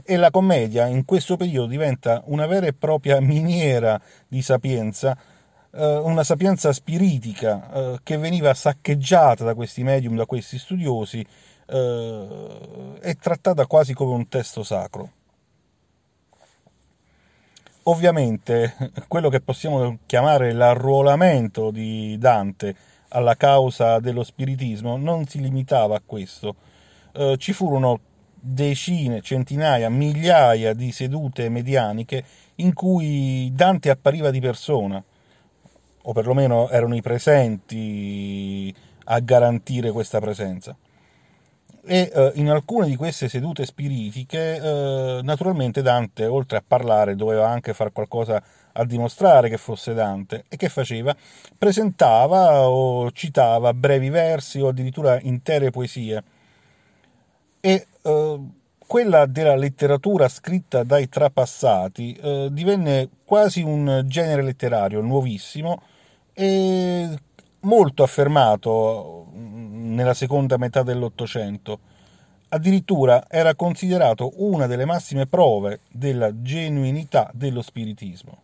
e 0.04 0.16
la 0.16 0.30
commedia 0.30 0.86
in 0.86 1.04
questo 1.04 1.36
periodo 1.36 1.68
diventa 1.68 2.22
una 2.26 2.46
vera 2.46 2.66
e 2.66 2.72
propria 2.72 3.20
miniera 3.20 4.00
di 4.28 4.42
sapienza, 4.42 5.16
eh, 5.72 5.96
una 5.96 6.24
sapienza 6.24 6.72
spiritica 6.72 7.72
eh, 7.72 7.98
che 8.02 8.16
veniva 8.16 8.52
saccheggiata 8.54 9.44
da 9.44 9.54
questi 9.54 9.82
medium, 9.82 10.16
da 10.16 10.26
questi 10.26 10.58
studiosi 10.58 11.26
eh, 11.66 12.98
e 13.00 13.14
trattata 13.14 13.66
quasi 13.66 13.94
come 13.94 14.14
un 14.14 14.28
testo 14.28 14.62
sacro. 14.62 15.10
Ovviamente 17.88 18.74
quello 19.06 19.28
che 19.28 19.40
possiamo 19.40 19.98
chiamare 20.06 20.52
l'arruolamento 20.52 21.70
di 21.70 22.16
Dante 22.18 22.74
alla 23.10 23.36
causa 23.36 24.00
dello 24.00 24.24
spiritismo 24.24 24.96
non 24.96 25.26
si 25.26 25.40
limitava 25.40 25.94
a 25.94 26.02
questo. 26.04 26.56
Eh, 27.12 27.36
ci 27.38 27.52
furono 27.52 28.00
decine, 28.34 29.20
centinaia, 29.22 29.88
migliaia 29.88 30.74
di 30.74 30.90
sedute 30.90 31.48
medianiche 31.48 32.24
in 32.56 32.74
cui 32.74 33.52
Dante 33.54 33.90
appariva 33.90 34.30
di 34.30 34.40
persona, 34.40 35.02
o 36.02 36.12
perlomeno 36.12 36.68
erano 36.68 36.96
i 36.96 37.02
presenti 37.02 38.74
a 39.04 39.20
garantire 39.20 39.92
questa 39.92 40.18
presenza 40.18 40.76
e 41.86 42.10
eh, 42.12 42.32
in 42.34 42.50
alcune 42.50 42.88
di 42.88 42.96
queste 42.96 43.28
sedute 43.28 43.64
spiritiche 43.64 44.56
eh, 44.56 45.20
naturalmente 45.22 45.82
Dante 45.82 46.26
oltre 46.26 46.58
a 46.58 46.64
parlare 46.66 47.14
doveva 47.14 47.48
anche 47.48 47.74
fare 47.74 47.92
qualcosa 47.92 48.42
a 48.72 48.84
dimostrare 48.84 49.48
che 49.48 49.56
fosse 49.56 49.94
Dante 49.94 50.44
e 50.48 50.56
che 50.56 50.68
faceva? 50.68 51.16
Presentava 51.56 52.68
o 52.68 53.10
citava 53.12 53.72
brevi 53.72 54.10
versi 54.10 54.60
o 54.60 54.68
addirittura 54.68 55.18
intere 55.20 55.70
poesie 55.70 56.22
e 57.60 57.86
eh, 58.02 58.40
quella 58.78 59.26
della 59.26 59.56
letteratura 59.56 60.28
scritta 60.28 60.82
dai 60.82 61.08
trapassati 61.08 62.14
eh, 62.14 62.48
divenne 62.50 63.08
quasi 63.24 63.62
un 63.62 64.02
genere 64.06 64.42
letterario 64.42 65.00
nuovissimo 65.00 65.82
e 66.32 67.18
molto 67.60 68.02
affermato 68.02 69.26
nella 69.32 70.14
seconda 70.14 70.56
metà 70.56 70.82
dell'Ottocento. 70.82 71.78
Addirittura 72.48 73.24
era 73.28 73.54
considerato 73.54 74.32
una 74.36 74.66
delle 74.66 74.84
massime 74.84 75.26
prove 75.26 75.80
della 75.90 76.42
genuinità 76.42 77.30
dello 77.32 77.62
spiritismo. 77.62 78.42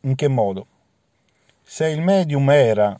In 0.00 0.14
che 0.14 0.28
modo? 0.28 0.66
Se 1.62 1.88
il 1.88 2.00
medium 2.00 2.48
era, 2.50 2.98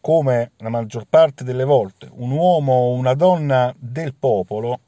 come 0.00 0.52
la 0.58 0.68
maggior 0.68 1.06
parte 1.08 1.44
delle 1.44 1.64
volte, 1.64 2.08
un 2.14 2.30
uomo 2.30 2.72
o 2.72 2.92
una 2.92 3.14
donna 3.14 3.72
del 3.78 4.14
popolo, 4.14 4.80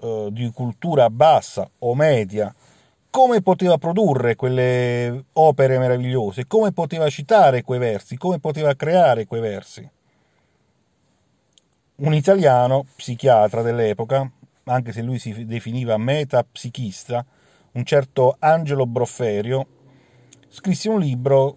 eh, 0.00 0.28
di 0.30 0.50
cultura 0.50 1.10
bassa 1.10 1.68
o 1.80 1.94
media, 1.94 2.54
come 3.10 3.40
poteva 3.42 3.78
produrre 3.78 4.36
quelle 4.36 5.24
opere 5.34 5.78
meravigliose, 5.78 6.46
come 6.46 6.72
poteva 6.72 7.08
citare 7.08 7.62
quei 7.62 7.78
versi, 7.78 8.16
come 8.16 8.38
poteva 8.38 8.74
creare 8.74 9.26
quei 9.26 9.40
versi. 9.40 9.90
Un 11.96 12.14
italiano, 12.14 12.84
psichiatra 12.94 13.62
dell'epoca, 13.62 14.30
anche 14.64 14.92
se 14.92 15.02
lui 15.02 15.18
si 15.18 15.46
definiva 15.46 15.96
metapsichista, 15.96 17.24
un 17.72 17.84
certo 17.84 18.36
Angelo 18.38 18.86
Brofferio, 18.86 19.66
scrisse 20.48 20.88
un 20.88 21.00
libro, 21.00 21.56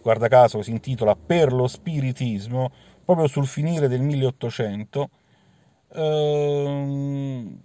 guarda 0.00 0.28
caso, 0.28 0.62
si 0.62 0.70
intitola 0.70 1.16
Per 1.16 1.52
lo 1.52 1.66
spiritismo, 1.66 2.70
proprio 3.04 3.26
sul 3.26 3.46
finire 3.46 3.88
del 3.88 4.00
1800, 4.00 5.10
ehm, 5.92 7.60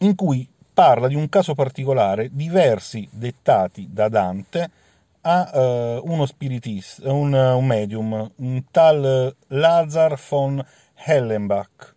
in 0.00 0.14
cui 0.14 0.48
parla 0.78 1.08
di 1.08 1.16
un 1.16 1.28
caso 1.28 1.56
particolare 1.56 2.28
di 2.30 2.48
versi 2.48 3.08
dettati 3.10 3.88
da 3.90 4.08
Dante 4.08 4.70
a 5.22 5.50
uh, 5.52 6.08
uno 6.08 6.24
spiritista, 6.24 7.12
un, 7.12 7.32
un, 7.32 7.66
medium, 7.66 8.30
un 8.36 8.64
tal 8.70 9.34
Lazar 9.48 10.16
von 10.28 10.64
Hellenbach, 10.94 11.94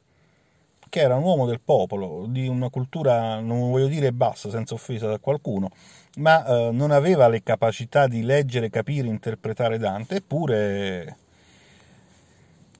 che 0.90 1.00
era 1.00 1.16
un 1.16 1.22
uomo 1.22 1.46
del 1.46 1.60
popolo, 1.64 2.26
di 2.28 2.48
una 2.48 2.70
cultura, 2.70 3.40
non 3.40 3.70
voglio 3.70 3.86
dire 3.86 4.12
bassa, 4.14 4.50
senza 4.50 4.74
offesa 4.74 5.08
da 5.08 5.20
qualcuno, 5.20 5.70
ma 6.16 6.44
uh, 6.48 6.72
non 6.74 6.90
aveva 6.90 7.28
le 7.28 7.44
capacità 7.44 8.08
di 8.08 8.24
leggere, 8.24 8.72
capire, 8.72 9.08
interpretare 9.08 9.78
Dante, 9.78 10.16
eppure 10.16 11.18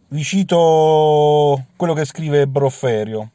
vi 0.08 0.24
cito 0.24 1.64
quello 1.76 1.94
che 1.94 2.06
scrive 2.06 2.48
Brofferio. 2.48 3.34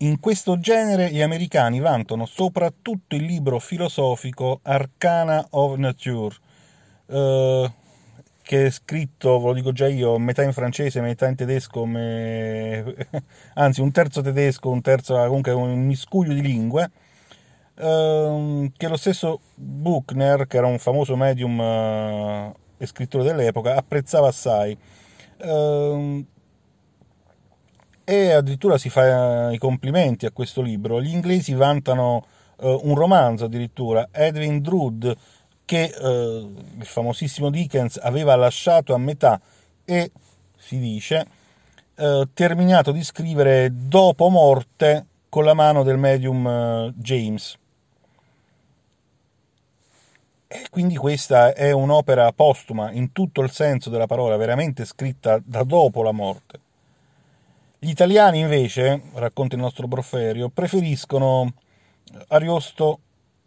In 0.00 0.20
questo 0.20 0.58
genere 0.58 1.10
gli 1.10 1.22
americani 1.22 1.80
vantano 1.80 2.26
soprattutto 2.26 3.16
il 3.16 3.24
libro 3.24 3.58
filosofico 3.58 4.60
Arcana 4.62 5.46
of 5.52 5.76
Nature, 5.76 6.36
eh, 7.06 7.72
che 8.42 8.66
è 8.66 8.70
scritto, 8.70 9.38
ve 9.40 9.46
lo 9.46 9.52
dico 9.54 9.72
già 9.72 9.88
io, 9.88 10.18
metà 10.18 10.42
in 10.42 10.52
francese, 10.52 11.00
metà 11.00 11.28
in 11.28 11.34
tedesco, 11.34 11.86
me... 11.86 12.94
anzi 13.54 13.80
un 13.80 13.90
terzo 13.90 14.20
tedesco, 14.20 14.68
un 14.68 14.82
terzo 14.82 15.14
comunque 15.14 15.52
un 15.52 15.86
miscuglio 15.86 16.34
di 16.34 16.42
lingue, 16.42 16.90
eh, 17.76 18.70
che 18.76 18.88
lo 18.88 18.98
stesso 18.98 19.40
Buchner, 19.54 20.46
che 20.46 20.58
era 20.58 20.66
un 20.66 20.78
famoso 20.78 21.16
medium 21.16 21.58
eh, 21.58 22.52
e 22.76 22.86
scrittore 22.86 23.24
dell'epoca, 23.24 23.76
apprezzava 23.76 24.28
assai. 24.28 24.76
Uh, 25.38 26.24
e 28.08 28.30
addirittura 28.30 28.78
si 28.78 28.88
fa 28.88 29.50
i 29.50 29.58
complimenti 29.58 30.26
a 30.26 30.30
questo 30.30 30.62
libro. 30.62 31.02
Gli 31.02 31.12
inglesi 31.12 31.54
vantano 31.54 32.24
eh, 32.60 32.80
un 32.82 32.94
romanzo 32.94 33.46
addirittura, 33.46 34.08
Edwin 34.12 34.62
Drood, 34.62 35.16
che 35.64 35.92
eh, 35.92 36.48
il 36.78 36.84
famosissimo 36.84 37.50
Dickens 37.50 37.98
aveva 38.00 38.36
lasciato 38.36 38.94
a 38.94 38.98
metà 38.98 39.40
e, 39.84 40.12
si 40.56 40.78
dice, 40.78 41.26
eh, 41.96 42.28
terminato 42.32 42.92
di 42.92 43.02
scrivere 43.02 43.70
dopo 43.72 44.28
morte 44.28 45.06
con 45.28 45.44
la 45.44 45.54
mano 45.54 45.82
del 45.82 45.98
medium 45.98 46.46
eh, 46.46 46.92
James. 46.94 47.58
E 50.46 50.66
quindi 50.70 50.94
questa 50.94 51.54
è 51.54 51.72
un'opera 51.72 52.30
postuma 52.30 52.92
in 52.92 53.10
tutto 53.10 53.40
il 53.40 53.50
senso 53.50 53.90
della 53.90 54.06
parola, 54.06 54.36
veramente 54.36 54.84
scritta 54.84 55.40
da 55.44 55.64
dopo 55.64 56.04
la 56.04 56.12
morte. 56.12 56.60
Gli 57.86 57.90
italiani 57.90 58.40
invece, 58.40 59.00
racconta 59.12 59.54
il 59.54 59.60
nostro 59.60 59.86
Broferio, 59.86 60.48
preferiscono 60.48 61.54
Ariosto 62.26 62.98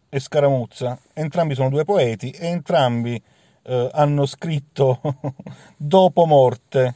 e 0.07 0.21
Scaramuzza. 0.21 0.97
Entrambi 1.11 1.55
sono 1.55 1.67
due 1.67 1.83
poeti 1.83 2.31
e 2.31 2.47
entrambi 2.47 3.21
eh, 3.63 3.89
hanno 3.91 4.25
scritto 4.25 5.01
dopo 5.75 6.25
morte 6.25 6.95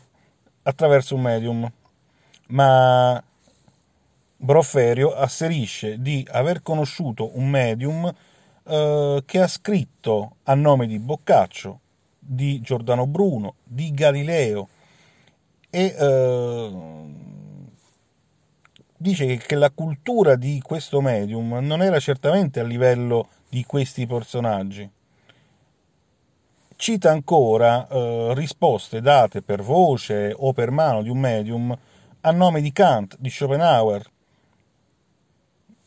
attraverso 0.62 1.16
un 1.16 1.22
medium. 1.22 1.70
Ma 2.48 3.22
Broferio 4.38 5.14
asserisce 5.14 6.02
di 6.02 6.26
aver 6.32 6.62
conosciuto 6.62 7.38
un 7.38 7.50
medium 7.50 8.10
eh, 8.64 9.22
che 9.26 9.42
ha 9.42 9.48
scritto 9.48 10.36
a 10.44 10.56
nome 10.56 10.88
di 10.88 10.98
Boccaccio, 10.98 11.80
di 12.18 12.62
Giordano 12.62 13.06
Bruno, 13.06 13.56
di 13.66 13.92
Galileo 13.92 14.70
e 15.70 15.94
eh, 15.98 17.23
dice 19.04 19.36
che 19.36 19.56
la 19.56 19.70
cultura 19.70 20.36
di 20.36 20.62
questo 20.62 21.02
medium 21.02 21.58
non 21.62 21.82
era 21.82 22.00
certamente 22.00 22.62
a 22.62 22.64
livello 22.64 23.28
di 23.50 23.66
questi 23.66 24.08
personaggi. 24.08 24.90
Cita 26.78 27.12
ancora 27.12 27.86
eh, 27.86 28.32
risposte 28.34 29.02
date 29.02 29.42
per 29.42 29.62
voce 29.62 30.34
o 30.36 30.54
per 30.54 30.72
mano 30.72 31.02
di 31.04 31.10
un 31.10 31.20
medium 31.20 31.78
a 32.22 32.32
nome 32.32 32.62
di 32.62 32.72
Kant, 32.72 33.18
di 33.20 33.30
Schopenhauer. 33.30 34.10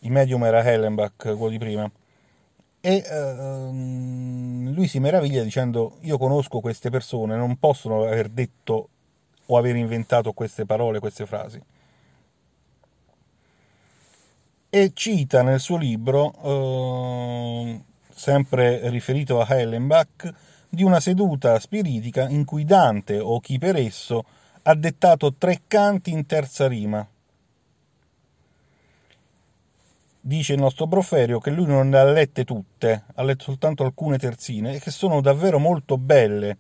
Il 0.01 0.13
medium 0.13 0.45
era 0.45 0.63
Hellenbach, 0.63 1.17
quello 1.17 1.49
di 1.49 1.59
prima. 1.59 1.91
E 2.81 3.03
eh, 3.05 3.71
lui 3.73 4.87
si 4.87 5.01
meraviglia 5.01 5.43
dicendo: 5.43 5.97
Io 6.03 6.19
conosco 6.19 6.61
queste 6.61 6.91
persone, 6.91 7.35
non 7.35 7.57
possono 7.57 8.03
aver 8.03 8.29
detto 8.29 8.89
o 9.47 9.57
aver 9.57 9.75
inventato 9.77 10.33
queste 10.33 10.67
parole, 10.67 11.01
queste 11.01 11.25
frasi 11.25 11.61
e 14.79 14.91
cita 14.93 15.41
nel 15.41 15.59
suo 15.59 15.79
libro, 15.79 16.35
eh, 16.43 17.81
sempre 18.15 18.91
riferito 18.91 19.41
a 19.41 19.47
Hellenbach, 19.49 20.31
di 20.69 20.83
una 20.83 21.01
seduta 21.01 21.59
spiritica 21.59 22.29
in 22.29 22.45
cui 22.45 22.67
Dante 22.67 23.19
o 23.19 23.41
chi 23.41 23.57
per 23.57 23.77
esso 23.77 24.27
ha 24.65 24.75
dettato 24.75 25.33
tre 25.33 25.63
canti 25.67 26.11
in 26.11 26.27
terza 26.27 26.69
rima. 26.69 27.09
Dice 30.21 30.53
il 30.53 30.61
nostro 30.61 30.87
Proferio 30.87 31.39
che 31.39 31.53
lui 31.53 31.65
non 31.65 31.89
le 31.89 31.99
ha 31.99 32.05
lette 32.05 32.45
tutte, 32.45 33.05
ha 33.15 33.23
letto 33.23 33.45
soltanto 33.45 33.83
alcune 33.83 34.19
terzine 34.19 34.75
e 34.75 34.81
che 34.81 34.91
sono 34.91 35.23
davvero 35.23 35.59
molto 35.59 35.97
belle. 35.97 36.59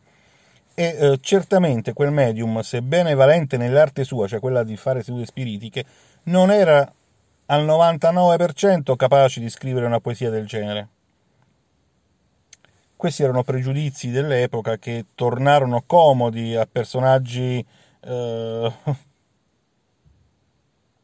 E 0.74 0.96
eh, 0.98 1.18
certamente 1.20 1.92
quel 1.92 2.12
medium, 2.12 2.61
sebbene 2.61 3.12
valente 3.12 3.59
nell'arte 3.59 4.05
sua, 4.05 4.26
cioè 4.26 4.40
quella 4.40 4.62
di 4.62 4.76
fare 4.79 5.02
sedute 5.02 5.26
spiritiche, 5.26 5.85
non 6.24 6.50
era 6.50 6.90
al 7.46 7.64
99% 7.64 8.96
capaci 8.96 9.40
di 9.40 9.48
scrivere 9.50 9.87
una 9.87 10.00
poesia 10.00 10.30
del 10.30 10.46
genere. 10.46 10.88
Questi 12.96 13.22
erano 13.22 13.42
pregiudizi 13.42 14.11
dell'epoca 14.11 14.78
che 14.78 15.06
tornarono 15.14 15.82
comodi 15.87 16.56
a 16.56 16.66
personaggi 16.70 17.64
eh, 18.00 18.72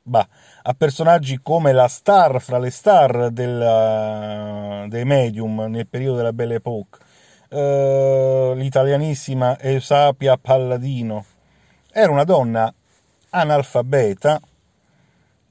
bah, 0.03 0.29
a 0.63 0.75
personaggi 0.75 1.41
come 1.43 1.73
la 1.73 1.89
star 1.89 2.41
fra 2.41 2.59
le 2.59 2.71
star 2.71 3.31
della, 3.31 4.87
dei 4.89 5.05
medium 5.05 5.67
nel 5.69 5.87
periodo 5.87 6.17
della 6.17 6.33
Belle 6.33 6.57
Époque, 6.57 6.99
eh, 7.49 8.53
l'italianissima 8.57 9.59
Eusapia 9.61 10.37
Palladino. 10.37 11.25
Era 11.93 12.11
una 12.11 12.25
donna 12.25 12.73
analfabeta 13.31 14.41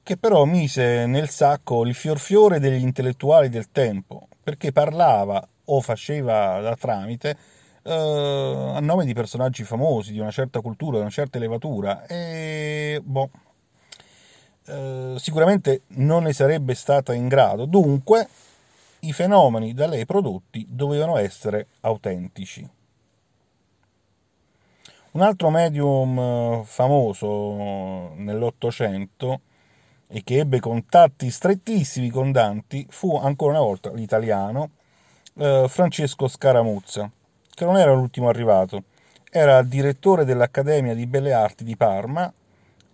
che 0.02 0.16
però 0.16 0.44
mise 0.44 1.06
nel 1.06 1.28
sacco 1.28 1.84
il 1.86 1.94
fiorfiore 1.94 2.58
degli 2.58 2.82
intellettuali 2.82 3.48
del 3.48 3.70
tempo, 3.70 4.28
perché 4.42 4.72
parlava 4.72 5.46
o 5.66 5.80
faceva 5.80 6.60
da 6.60 6.74
tramite 6.74 7.36
eh, 7.82 7.92
a 7.92 8.80
nome 8.80 9.04
di 9.04 9.14
personaggi 9.14 9.62
famosi, 9.62 10.12
di 10.12 10.18
una 10.18 10.30
certa 10.30 10.60
cultura, 10.60 10.96
di 10.96 11.02
una 11.02 11.10
certa 11.10 11.38
elevatura, 11.38 12.04
e 12.06 13.00
boh, 13.02 13.30
eh, 14.66 15.14
sicuramente 15.18 15.82
non 15.88 16.24
ne 16.24 16.32
sarebbe 16.32 16.74
stata 16.74 17.14
in 17.14 17.28
grado. 17.28 17.64
Dunque, 17.64 18.28
i 19.00 19.12
fenomeni 19.12 19.72
da 19.72 19.86
lei 19.86 20.04
prodotti 20.04 20.66
dovevano 20.68 21.16
essere 21.16 21.68
autentici. 21.80 22.68
Un 25.12 25.20
altro 25.20 25.50
medium 25.50 26.18
eh, 26.18 26.62
famoso 26.64 28.14
nell'Ottocento 28.14 29.40
e 30.14 30.22
che 30.22 30.40
ebbe 30.40 30.60
contatti 30.60 31.30
strettissimi 31.30 32.10
con 32.10 32.32
Danti 32.32 32.86
fu 32.90 33.16
ancora 33.16 33.52
una 33.52 33.62
volta 33.62 33.90
l'italiano 33.92 34.72
eh, 35.38 35.64
Francesco 35.66 36.28
Scaramuzza, 36.28 37.10
che 37.54 37.64
non 37.64 37.78
era 37.78 37.94
l'ultimo 37.94 38.28
arrivato, 38.28 38.84
era 39.30 39.62
direttore 39.62 40.26
dell'Accademia 40.26 40.94
di 40.94 41.06
Belle 41.06 41.32
Arti 41.32 41.64
di 41.64 41.76
Parma 41.78 42.30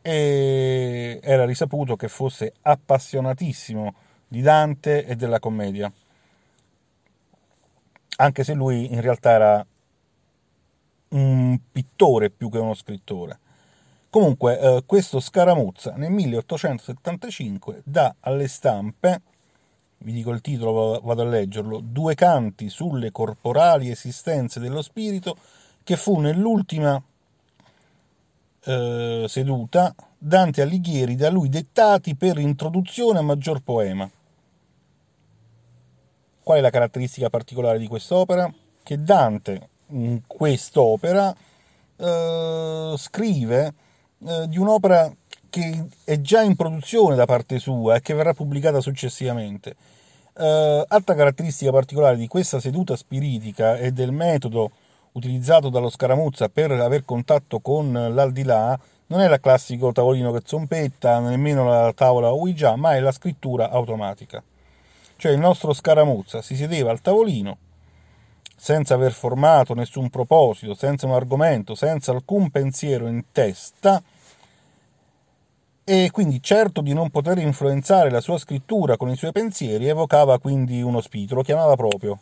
e 0.00 1.18
era 1.20 1.44
risaputo 1.44 1.96
che 1.96 2.06
fosse 2.06 2.52
appassionatissimo 2.62 3.94
di 4.28 4.40
Dante 4.40 5.04
e 5.04 5.16
della 5.16 5.40
commedia, 5.40 5.92
anche 8.18 8.44
se 8.44 8.54
lui 8.54 8.92
in 8.92 9.00
realtà 9.00 9.30
era 9.32 9.66
un 11.08 11.58
pittore 11.72 12.30
più 12.30 12.48
che 12.48 12.58
uno 12.58 12.74
scrittore. 12.74 13.40
Comunque, 14.10 14.58
eh, 14.58 14.82
questo 14.86 15.20
Scaramuzza 15.20 15.92
nel 15.96 16.10
1875 16.10 17.82
dà 17.84 18.14
alle 18.20 18.48
stampe, 18.48 19.20
vi 19.98 20.12
dico 20.12 20.30
il 20.30 20.40
titolo, 20.40 21.00
vado 21.02 21.22
a 21.22 21.26
leggerlo, 21.26 21.80
Due 21.84 22.14
canti 22.14 22.70
sulle 22.70 23.10
corporali 23.10 23.90
esistenze 23.90 24.60
dello 24.60 24.80
spirito, 24.80 25.36
che 25.84 25.96
fu 25.96 26.20
nell'ultima 26.20 27.02
eh, 28.64 29.24
seduta 29.28 29.94
Dante 30.16 30.62
Alighieri 30.62 31.14
da 31.14 31.28
lui 31.28 31.50
dettati 31.50 32.14
per 32.16 32.38
introduzione 32.38 33.18
a 33.18 33.22
maggior 33.22 33.60
poema. 33.60 34.10
Qual 36.42 36.58
è 36.58 36.60
la 36.62 36.70
caratteristica 36.70 37.28
particolare 37.28 37.78
di 37.78 37.86
quest'opera? 37.86 38.50
Che 38.82 39.02
Dante 39.02 39.68
in 39.88 40.22
quest'opera 40.26 41.34
eh, 41.96 42.94
scrive 42.96 43.74
eh, 44.26 44.48
di 44.48 44.58
un'opera 44.58 45.12
che 45.50 45.86
è 46.04 46.20
già 46.20 46.42
in 46.42 46.56
produzione 46.56 47.16
da 47.16 47.24
parte 47.24 47.58
sua 47.58 47.96
e 47.96 48.00
che 48.00 48.14
verrà 48.14 48.34
pubblicata 48.34 48.80
successivamente. 48.80 49.76
Eh, 50.36 50.84
altra 50.86 51.14
caratteristica 51.14 51.70
particolare 51.70 52.16
di 52.16 52.28
questa 52.28 52.60
seduta 52.60 52.96
spiritica 52.96 53.76
e 53.76 53.92
del 53.92 54.12
metodo 54.12 54.70
utilizzato 55.12 55.68
dallo 55.68 55.90
Scaramuzza 55.90 56.48
per 56.48 56.70
aver 56.70 57.04
contatto 57.04 57.60
con 57.60 57.92
l'aldilà 57.92 58.78
non 59.06 59.20
è 59.20 59.30
il 59.30 59.40
classico 59.40 59.90
tavolino 59.90 60.32
che 60.32 60.42
zompetta, 60.44 61.18
nemmeno 61.20 61.64
la 61.64 61.92
tavola 61.94 62.32
Ouija, 62.32 62.76
ma 62.76 62.94
è 62.94 63.00
la 63.00 63.10
scrittura 63.10 63.70
automatica. 63.70 64.42
Cioè 65.16 65.32
il 65.32 65.38
nostro 65.38 65.72
Scaramuzza 65.72 66.42
si 66.42 66.54
sedeva 66.54 66.90
al 66.90 67.00
tavolino 67.00 67.56
senza 68.60 68.94
aver 68.94 69.12
formato 69.12 69.72
nessun 69.72 70.10
proposito, 70.10 70.74
senza 70.74 71.06
un 71.06 71.12
argomento, 71.12 71.76
senza 71.76 72.10
alcun 72.10 72.50
pensiero 72.50 73.06
in 73.06 73.22
testa, 73.30 74.02
e 75.84 76.10
quindi 76.10 76.42
certo 76.42 76.80
di 76.80 76.92
non 76.92 77.08
poter 77.08 77.38
influenzare 77.38 78.10
la 78.10 78.20
sua 78.20 78.36
scrittura 78.36 78.96
con 78.96 79.08
i 79.10 79.16
suoi 79.16 79.30
pensieri, 79.32 79.86
evocava 79.86 80.40
quindi 80.40 80.82
uno 80.82 81.00
spirito, 81.00 81.36
lo 81.36 81.42
chiamava 81.42 81.76
proprio, 81.76 82.18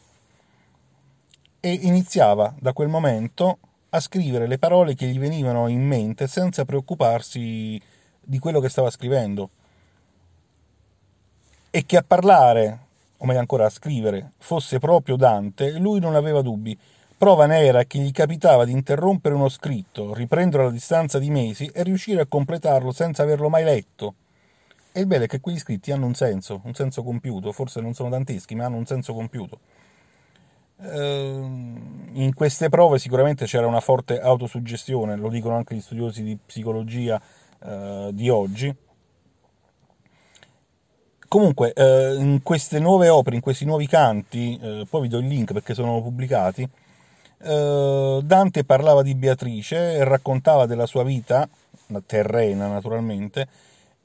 e 1.59 1.73
iniziava 1.73 2.55
da 2.61 2.75
quel 2.75 2.89
momento 2.89 3.59
a 3.89 4.01
scrivere 4.01 4.47
le 4.47 4.59
parole 4.59 4.95
che 4.95 5.07
gli 5.07 5.19
venivano 5.19 5.69
in 5.69 5.85
mente 5.85 6.29
senza 6.29 6.67
preoccuparsi 6.67 7.81
di 8.21 8.39
quello 8.39 8.61
che 8.61 8.69
stava 8.69 8.91
scrivendo. 8.91 9.51
E 11.71 11.87
che 11.87 11.97
a 11.97 12.05
parlare, 12.07 12.86
o 13.19 13.27
meglio 13.27 13.41
ancora 13.41 13.67
a 13.67 13.71
scrivere, 13.71 14.33
fosse 14.39 14.79
proprio 14.79 15.17
Dante, 15.17 15.79
lui 15.79 16.01
non 16.01 16.15
aveva 16.15 16.43
dubbi. 16.43 16.79
Prova 17.19 17.47
ne 17.47 17.61
era 17.61 17.85
che 17.85 17.99
gli 17.99 18.13
capitava 18.13 18.65
di 18.65 18.73
interrompere 18.73 19.35
uno 19.35 19.49
scritto, 19.49 20.13
riprenderlo 20.13 20.69
a 20.69 20.71
distanza 20.71 21.19
di 21.19 21.31
mesi 21.31 21.67
e 21.73 21.83
riuscire 21.83 22.21
a 22.21 22.27
completarlo 22.27 22.93
senza 22.93 23.23
averlo 23.23 23.49
mai 23.49 23.65
letto. 23.65 24.15
E 24.93 25.01
il 25.01 25.07
bello 25.07 25.25
è 25.25 25.27
che 25.27 25.41
quegli 25.41 25.59
scritti 25.59 25.93
hanno 25.93 26.07
un 26.07 26.15
senso, 26.15 26.61
un 26.65 26.75
senso 26.75 27.03
compiuto, 27.03 27.53
forse 27.53 27.81
non 27.81 27.95
sono 27.95 28.11
tanteschi, 28.11 28.55
ma 28.55 28.67
hanno 28.67 28.77
un 28.77 28.87
senso 28.87 29.15
compiuto. 29.15 29.59
Ehm, 30.83 32.11
in 32.13 32.35
queste 32.35 32.69
prove 32.69 32.99
sicuramente 32.99 33.47
c'era 33.47 33.67
una 33.67 33.81
forte 33.81 34.21
autosuggestione, 34.21 35.17
lo 35.17 35.31
dicono 35.31 35.57
anche 35.57 35.75
gli 35.75 35.81
studiosi 35.81 36.23
di 36.23 36.39
psicologia 36.45 37.21
eh, 37.63 38.11
di 38.13 38.29
oggi. 38.29 38.75
Comunque, 41.37 41.75
eh, 41.75 42.15
in 42.15 42.41
queste 42.43 42.79
nuove 42.79 43.11
opere, 43.11 43.37
in 43.37 43.43
questi 43.43 43.67
nuovi 43.67 43.87
canti, 43.87 44.59
eh, 44.59 44.87
poi 44.89 45.03
vi 45.03 45.09
do 45.09 45.19
il 45.19 45.27
link 45.27 45.53
perché 45.53 45.75
sono 45.75 46.01
pubblicati, 46.01 46.67
eh, 47.43 48.21
Dante 48.25 48.65
parlava 48.65 49.03
di 49.03 49.15
Beatrice 49.15 50.03
raccontava 50.03 50.65
della 50.65 50.87
sua 50.87 51.05
vita, 51.05 51.47
terrena 52.07 52.69
naturalmente, 52.69 53.49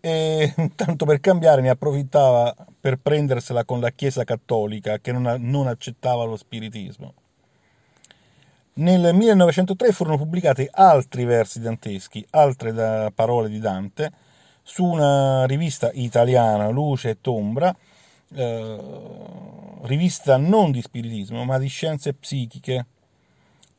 e 0.02 0.54
tanto 0.76 1.06
per 1.06 1.22
cambiare 1.22 1.62
ne 1.62 1.70
approfittava 1.70 2.54
per 2.78 2.98
prendersela 2.98 3.63
con 3.63 3.80
la 3.80 3.91
Chiesa 3.91 4.26
cattolica 4.26 4.98
che 4.98 5.13
non, 5.13 5.38
non 5.39 5.67
accettava 5.67 6.26
lo 6.26 6.36
spiritismo. 6.36 7.13
Nel 8.74 9.15
1903 9.15 9.94
furono 9.94 10.17
pubblicati 10.17 10.67
altri 10.70 11.24
versi 11.24 11.62
danteschi, 11.62 12.28
altre 12.32 13.10
parole 13.15 13.48
di 13.48 13.60
Dante, 13.60 14.12
su 14.62 14.84
una 14.86 15.45
rivista 15.45 15.91
italiana, 15.93 16.69
Luce 16.69 17.10
e 17.10 17.17
Tombra, 17.21 17.76
eh, 18.34 18.78
rivista 19.84 20.38
non 20.38 20.71
di 20.71 20.82
spiritismo 20.82 21.43
ma 21.43 21.58
di 21.58 21.67
scienze 21.67 22.13
psichiche, 22.13 22.86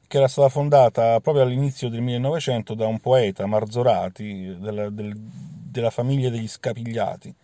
che 0.07 0.17
era 0.19 0.29
stata 0.29 0.49
fondata 0.49 1.21
proprio 1.21 1.45
all'inizio 1.45 1.89
del 1.89 2.03
1900 2.03 2.75
da 2.75 2.87
un 2.87 2.99
poeta, 2.99 3.47
Marzorati, 3.47 4.57
del, 4.59 4.89
del 4.93 5.17
della 5.73 5.91
famiglia 5.91 6.29
degli 6.29 6.47
scapigliati. 6.47 7.35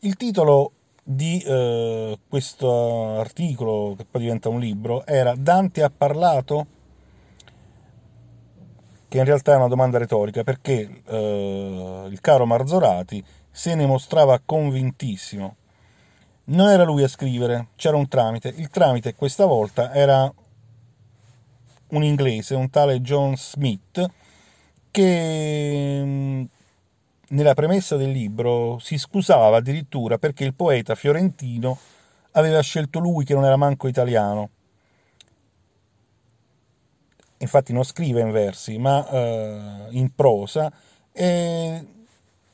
Il 0.00 0.16
titolo 0.16 0.70
di 1.02 1.42
eh, 1.44 2.18
questo 2.28 3.18
articolo, 3.18 3.94
che 3.96 4.06
poi 4.08 4.22
diventa 4.22 4.48
un 4.48 4.60
libro, 4.60 5.04
era 5.04 5.34
Dante 5.36 5.82
ha 5.82 5.90
parlato? 5.90 6.66
Che 9.14 9.20
in 9.20 9.26
realtà 9.26 9.52
è 9.52 9.56
una 9.56 9.68
domanda 9.68 9.98
retorica, 9.98 10.42
perché 10.42 11.02
eh, 11.06 12.06
il 12.10 12.20
caro 12.20 12.46
Marzorati 12.46 13.24
se 13.48 13.76
ne 13.76 13.86
mostrava 13.86 14.40
convintissimo. 14.44 15.54
Non 16.46 16.68
era 16.68 16.82
lui 16.82 17.04
a 17.04 17.06
scrivere, 17.06 17.68
c'era 17.76 17.96
un 17.96 18.08
tramite. 18.08 18.48
Il 18.48 18.70
tramite 18.70 19.14
questa 19.14 19.46
volta 19.46 19.94
era 19.94 20.28
un 21.90 22.02
inglese, 22.02 22.56
un 22.56 22.68
tale 22.70 23.00
John 23.02 23.36
Smith, 23.36 24.04
che 24.90 26.00
mm, 26.02 26.44
nella 27.28 27.54
premessa 27.54 27.94
del 27.94 28.10
libro 28.10 28.80
si 28.80 28.98
scusava 28.98 29.58
addirittura 29.58 30.18
perché 30.18 30.42
il 30.42 30.54
poeta 30.54 30.96
fiorentino 30.96 31.78
aveva 32.32 32.60
scelto 32.62 32.98
lui 32.98 33.24
che 33.24 33.34
non 33.34 33.44
era 33.44 33.56
manco 33.56 33.86
italiano. 33.86 34.50
Infatti 37.44 37.74
non 37.74 37.84
scrive 37.84 38.20
in 38.20 38.30
versi, 38.30 38.78
ma 38.78 39.06
eh, 39.08 39.86
in 39.90 40.14
prosa. 40.14 40.72
E 41.12 41.86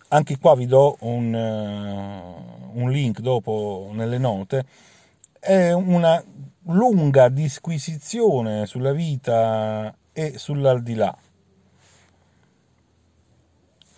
anche 0.09 0.39
qua 0.39 0.57
vi 0.57 0.67
do 0.67 0.97
un, 1.01 1.33
uh, 1.33 2.79
un 2.79 2.91
link 2.91 3.21
dopo 3.21 3.91
nelle 3.93 4.19
note. 4.19 4.65
È 5.39 5.73
una 5.73 6.23
lunga 6.65 7.29
disquisizione 7.29 8.67
sulla 8.67 8.93
vita 8.93 9.95
e 10.13 10.37
sull'aldilà 10.37 11.17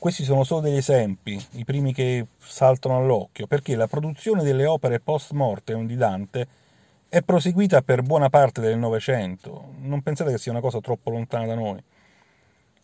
questi 0.03 0.25
sono 0.25 0.43
solo 0.43 0.63
degli 0.63 0.79
esempi, 0.79 1.41
i 1.53 1.65
primi 1.65 1.93
che 1.93 2.27
saltano 2.37 2.97
all'occhio, 2.97 3.47
perché 3.47 3.77
la 3.77 3.87
produzione 3.87 4.43
delle 4.43 4.67
opere 4.67 4.99
post 4.99 5.31
mortem 5.31 5.87
di 5.87 5.95
Dante 5.95 6.49
è 7.13 7.21
proseguita 7.21 7.83
per 7.83 8.01
buona 8.01 8.31
parte 8.31 8.63
del 8.63 8.79
Novecento. 8.79 9.75
Non 9.81 10.01
pensate 10.01 10.31
che 10.31 10.39
sia 10.39 10.51
una 10.51 10.63
cosa 10.63 10.81
troppo 10.81 11.11
lontana 11.11 11.45
da 11.45 11.55
noi. 11.55 11.79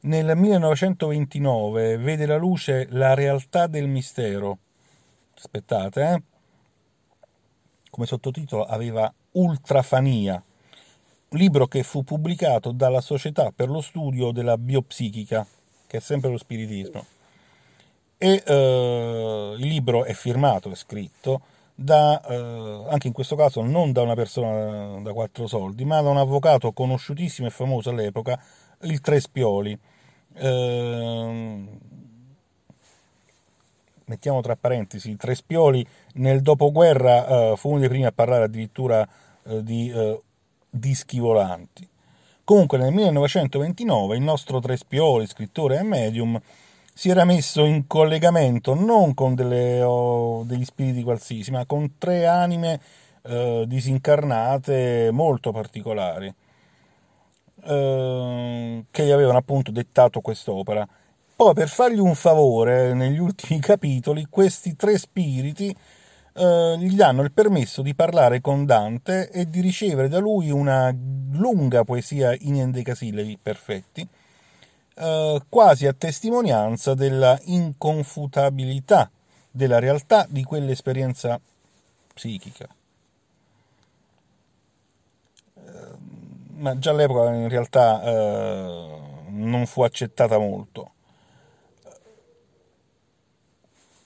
Nel 0.00 0.36
1929 0.36 1.96
vede 1.96 2.26
la 2.26 2.36
luce 2.36 2.88
La 2.90 3.14
realtà 3.14 3.66
del 3.66 3.88
mistero. 3.88 4.58
Aspettate, 5.34 6.02
eh? 6.02 6.22
Come 7.88 8.04
sottotitolo 8.04 8.66
aveva 8.66 9.10
Ultrafania, 9.30 10.42
libro 11.30 11.66
che 11.66 11.82
fu 11.82 12.04
pubblicato 12.04 12.72
dalla 12.72 13.00
Società 13.00 13.50
per 13.50 13.70
lo 13.70 13.80
studio 13.80 14.30
della 14.30 14.58
biopsichica 14.58 15.46
che 15.86 15.96
è 15.96 16.00
sempre 16.00 16.28
lo 16.28 16.36
spiritismo. 16.36 17.02
E 18.18 18.42
eh, 18.44 19.54
il 19.58 19.66
libro 19.66 20.04
è 20.04 20.12
firmato, 20.12 20.70
è 20.70 20.74
scritto 20.74 21.56
da, 21.80 22.20
eh, 22.22 22.84
anche 22.88 23.06
in 23.06 23.12
questo 23.12 23.36
caso, 23.36 23.62
non 23.62 23.92
da 23.92 24.02
una 24.02 24.14
persona 24.14 25.00
da 25.00 25.12
quattro 25.12 25.46
soldi, 25.46 25.84
ma 25.84 26.00
da 26.00 26.08
un 26.08 26.16
avvocato 26.16 26.72
conosciutissimo 26.72 27.46
e 27.46 27.50
famoso 27.50 27.90
all'epoca, 27.90 28.36
il 28.80 29.00
Trespioli. 29.00 29.78
Eh, 30.34 31.64
mettiamo 34.06 34.40
tra 34.40 34.56
parentesi, 34.56 35.16
Trespioli 35.16 35.86
nel 36.14 36.42
dopoguerra 36.42 37.52
eh, 37.52 37.56
fu 37.56 37.70
uno 37.70 37.78
dei 37.78 37.88
primi 37.88 38.06
a 38.06 38.12
parlare 38.12 38.44
addirittura 38.44 39.06
eh, 39.44 39.62
di 39.62 39.88
eh, 39.88 40.20
dischi 40.68 41.20
volanti. 41.20 41.88
Comunque 42.42 42.78
nel 42.78 42.92
1929 42.92 44.16
il 44.16 44.22
nostro 44.22 44.58
Trespioli, 44.58 45.28
scrittore 45.28 45.78
e 45.78 45.84
medium, 45.84 46.40
si 46.98 47.10
era 47.10 47.24
messo 47.24 47.64
in 47.64 47.86
collegamento 47.86 48.74
non 48.74 49.14
con 49.14 49.36
delle, 49.36 49.80
oh, 49.82 50.42
degli 50.42 50.64
spiriti 50.64 51.04
qualsiasi, 51.04 51.52
ma 51.52 51.64
con 51.64 51.96
tre 51.96 52.26
anime 52.26 52.80
eh, 53.22 53.62
disincarnate 53.68 55.10
molto 55.12 55.52
particolari, 55.52 56.34
eh, 57.62 58.84
che 58.90 59.04
gli 59.04 59.10
avevano 59.12 59.38
appunto 59.38 59.70
dettato 59.70 60.20
quest'opera. 60.20 60.84
Poi 61.36 61.54
per 61.54 61.68
fargli 61.68 62.00
un 62.00 62.16
favore, 62.16 62.92
negli 62.94 63.18
ultimi 63.20 63.60
capitoli, 63.62 64.26
questi 64.28 64.74
tre 64.74 64.98
spiriti 64.98 65.72
eh, 66.32 66.76
gli 66.80 66.96
danno 66.96 67.22
il 67.22 67.30
permesso 67.30 67.80
di 67.80 67.94
parlare 67.94 68.40
con 68.40 68.66
Dante 68.66 69.30
e 69.30 69.48
di 69.48 69.60
ricevere 69.60 70.08
da 70.08 70.18
lui 70.18 70.50
una 70.50 70.92
lunga 71.30 71.84
poesia 71.84 72.34
in 72.40 72.56
endecasillabi 72.56 73.38
perfetti, 73.40 74.08
eh, 74.98 75.42
quasi 75.48 75.86
a 75.86 75.92
testimonianza 75.92 76.94
della 76.94 77.38
inconfutabilità 77.44 79.10
della 79.50 79.78
realtà 79.78 80.26
di 80.28 80.44
quell'esperienza 80.44 81.40
psichica. 82.14 82.68
Eh, 85.54 85.60
ma 86.56 86.78
già 86.78 86.90
all'epoca 86.90 87.32
in 87.32 87.48
realtà 87.48 88.02
eh, 88.02 88.98
non 89.30 89.66
fu 89.66 89.82
accettata 89.82 90.38
molto. 90.38 90.92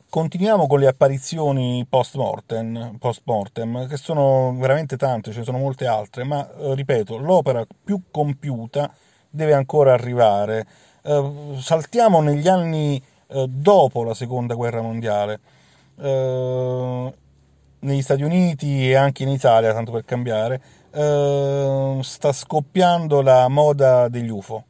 Continuiamo 0.08 0.66
con 0.66 0.78
le 0.78 0.88
apparizioni 0.88 1.86
post-mortem, 1.88 2.98
post-mortem, 2.98 3.88
che 3.88 3.96
sono 3.96 4.54
veramente 4.58 4.98
tante, 4.98 5.32
ce 5.32 5.38
ne 5.38 5.44
sono 5.44 5.56
molte 5.56 5.86
altre, 5.86 6.24
ma 6.24 6.46
eh, 6.54 6.74
ripeto, 6.74 7.16
l'opera 7.16 7.64
più 7.82 8.02
compiuta 8.10 8.94
deve 9.32 9.54
ancora 9.54 9.92
arrivare. 9.92 10.66
Eh, 11.02 11.56
saltiamo 11.58 12.20
negli 12.20 12.46
anni 12.46 13.02
eh, 13.26 13.46
dopo 13.48 14.04
la 14.04 14.14
seconda 14.14 14.54
guerra 14.54 14.80
mondiale. 14.80 15.40
Eh, 15.98 17.14
negli 17.80 18.02
Stati 18.02 18.22
Uniti 18.22 18.90
e 18.90 18.94
anche 18.94 19.24
in 19.24 19.28
Italia, 19.30 19.72
tanto 19.72 19.90
per 19.90 20.04
cambiare, 20.04 20.62
eh, 20.92 21.98
sta 22.02 22.32
scoppiando 22.32 23.22
la 23.22 23.48
moda 23.48 24.08
degli 24.08 24.30
UFO 24.30 24.64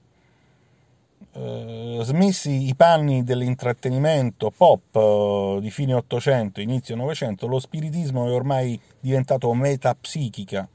eh, 1.35 1.99
smessi 2.03 2.69
i 2.69 2.75
panni 2.75 3.25
dell'intrattenimento 3.25 4.53
pop 4.55 4.95
eh, 4.95 5.59
di 5.61 5.71
fine 5.71 5.95
800, 5.95 6.61
inizio 6.61 6.95
900, 6.97 7.47
lo 7.47 7.59
spiritismo 7.59 8.29
è 8.29 8.33
ormai 8.33 8.79
diventato 9.01 9.53
metapsichica, 9.55 10.69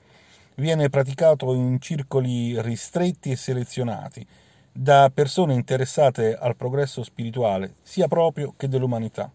viene 0.60 0.90
praticato 0.90 1.54
in 1.54 1.80
circoli 1.80 2.60
ristretti 2.62 3.30
e 3.30 3.36
selezionati 3.36 4.26
da 4.72 5.12
persone 5.14 5.54
interessate 5.54 6.36
al 6.36 6.56
progresso 6.56 7.04
spirituale 7.04 7.76
sia 7.84 8.08
proprio 8.08 8.54
che 8.58 8.68
dell'umanità. 8.68 9.32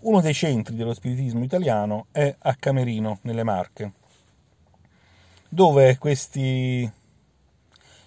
Uno 0.00 0.20
dei 0.20 0.34
centri 0.34 0.74
dello 0.74 0.94
spiritismo 0.94 1.44
italiano 1.44 2.06
è 2.10 2.34
a 2.36 2.54
Camerino, 2.54 3.18
nelle 3.22 3.44
Marche, 3.44 3.92
dove 5.48 5.98
questi 5.98 6.90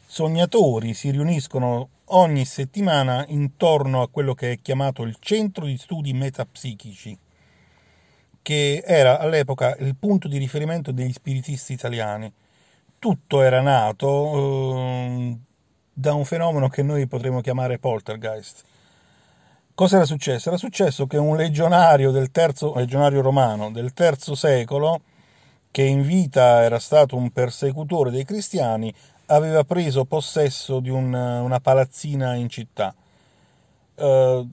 sognatori 0.05 0.93
si 0.93 1.11
riuniscono 1.11 1.89
ogni 2.05 2.45
settimana 2.45 3.25
intorno 3.27 4.01
a 4.01 4.09
quello 4.09 4.33
che 4.33 4.51
è 4.51 4.59
chiamato 4.61 5.03
il 5.03 5.15
Centro 5.19 5.65
di 5.65 5.77
Studi 5.77 6.13
Metapsichici, 6.13 7.17
che 8.43 8.83
era 8.85 9.19
all'epoca 9.19 9.75
il 9.79 9.95
punto 9.95 10.27
di 10.27 10.37
riferimento 10.37 10.91
degli 10.91 11.13
spiritisti 11.13 11.73
italiani. 11.73 12.31
Tutto 12.99 13.41
era 13.41 13.61
nato 13.61 14.75
eh, 14.75 15.37
da 15.91 16.13
un 16.13 16.25
fenomeno 16.25 16.67
che 16.67 16.83
noi 16.83 17.07
potremmo 17.07 17.41
chiamare 17.41 17.79
poltergeist. 17.79 18.63
Cosa 19.73 19.95
era 19.95 20.05
successo? 20.05 20.49
Era 20.49 20.57
successo 20.57 21.07
che 21.07 21.17
un 21.17 21.35
legionario, 21.35 22.11
del 22.11 22.29
terzo, 22.29 22.75
legionario 22.75 23.21
romano 23.21 23.71
del 23.71 23.93
terzo 23.93 24.35
secolo, 24.35 25.01
che 25.71 25.81
in 25.81 26.03
vita 26.03 26.61
era 26.61 26.77
stato 26.77 27.15
un 27.15 27.31
persecutore 27.31 28.11
dei 28.11 28.25
cristiani, 28.25 28.93
aveva 29.27 29.63
preso 29.63 30.05
possesso 30.05 30.79
di 30.79 30.89
un, 30.89 31.13
una 31.13 31.59
palazzina 31.59 32.35
in 32.35 32.49
città. 32.49 32.93
Uh, 33.95 34.47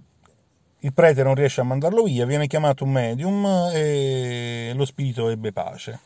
il 0.81 0.93
prete 0.93 1.23
non 1.23 1.35
riesce 1.35 1.61
a 1.61 1.65
mandarlo 1.65 2.05
via, 2.05 2.25
viene 2.25 2.47
chiamato 2.47 2.85
un 2.85 2.93
medium 2.93 3.71
e 3.73 4.73
lo 4.75 4.85
spirito 4.85 5.29
ebbe 5.29 5.53
pace. 5.53 5.99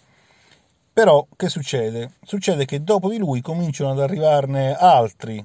Però 0.93 1.27
che 1.37 1.49
succede? 1.49 2.13
Succede 2.23 2.65
che 2.65 2.83
dopo 2.83 3.09
di 3.09 3.19
lui 3.19 3.41
cominciano 3.41 3.91
ad 3.91 4.01
arrivarne 4.01 4.75
altri 4.75 5.45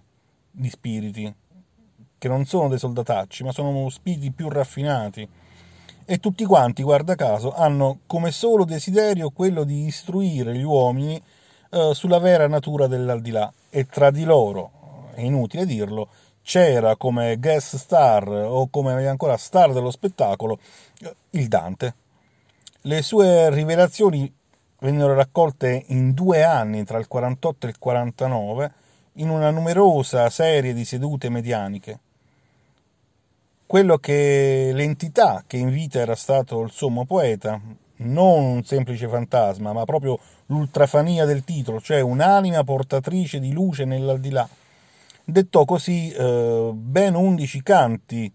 di 0.51 0.69
spiriti, 0.69 1.33
che 2.17 2.27
non 2.27 2.45
sono 2.45 2.69
dei 2.69 2.77
soldatacci, 2.77 3.43
ma 3.43 3.51
sono 3.51 3.89
spiriti 3.89 4.31
più 4.31 4.49
raffinati. 4.49 5.27
E 6.05 6.17
tutti 6.17 6.43
quanti, 6.45 6.81
guarda 6.81 7.15
caso, 7.15 7.53
hanno 7.53 7.99
come 8.07 8.31
solo 8.31 8.65
desiderio 8.65 9.29
quello 9.29 9.63
di 9.63 9.85
istruire 9.85 10.55
gli 10.55 10.63
uomini 10.63 11.21
eh, 11.71 11.91
sulla 11.93 12.17
vera 12.17 12.47
natura 12.47 12.87
dell'aldilà 12.87 13.51
e 13.69 13.85
tra 13.85 14.09
di 14.09 14.23
loro, 14.23 15.11
è 15.13 15.21
inutile 15.21 15.65
dirlo, 15.65 16.09
c'era 16.49 16.95
come 16.95 17.37
guest 17.37 17.75
star 17.75 18.27
o 18.27 18.69
come 18.71 19.07
ancora 19.07 19.37
star 19.37 19.71
dello 19.71 19.91
spettacolo 19.91 20.57
il 21.29 21.47
Dante. 21.47 21.93
Le 22.81 23.03
sue 23.03 23.51
rivelazioni 23.51 24.33
vennero 24.79 25.13
raccolte 25.13 25.83
in 25.89 26.13
due 26.13 26.41
anni, 26.41 26.83
tra 26.85 26.97
il 26.97 27.07
48 27.07 27.67
e 27.67 27.69
il 27.69 27.77
49, 27.77 28.71
in 29.17 29.29
una 29.29 29.51
numerosa 29.51 30.27
serie 30.31 30.73
di 30.73 30.85
sedute 30.85 31.29
medianiche. 31.29 31.99
Quello 33.67 33.99
che 33.99 34.71
l'entità 34.73 35.43
che 35.45 35.57
in 35.57 35.69
vita 35.69 35.99
era 35.99 36.15
stato 36.15 36.61
il 36.61 36.71
sommo 36.71 37.05
poeta, 37.05 37.61
non 37.97 38.43
un 38.43 38.63
semplice 38.63 39.07
fantasma, 39.07 39.71
ma 39.71 39.85
proprio 39.85 40.17
l'ultrafania 40.47 41.25
del 41.25 41.43
titolo, 41.43 41.79
cioè 41.79 41.99
un'anima 41.99 42.63
portatrice 42.63 43.39
di 43.39 43.51
luce 43.51 43.85
nell'aldilà. 43.85 44.49
Dettò 45.29 45.63
così 45.63 46.11
eh, 46.11 46.71
ben 46.73 47.13
undici 47.13 47.61
canti 47.61 48.31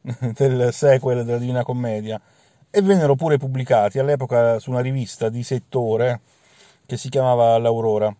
del 0.34 0.72
sequel 0.72 1.24
della 1.24 1.38
Divina 1.38 1.62
Commedia 1.62 2.20
e 2.68 2.82
vennero 2.82 3.14
pure 3.14 3.38
pubblicati 3.38 4.00
all'epoca 4.00 4.58
su 4.58 4.70
una 4.70 4.80
rivista 4.80 5.28
di 5.28 5.44
settore 5.44 6.20
che 6.84 6.96
si 6.96 7.10
chiamava 7.10 7.56
L'Aurora, 7.58 8.12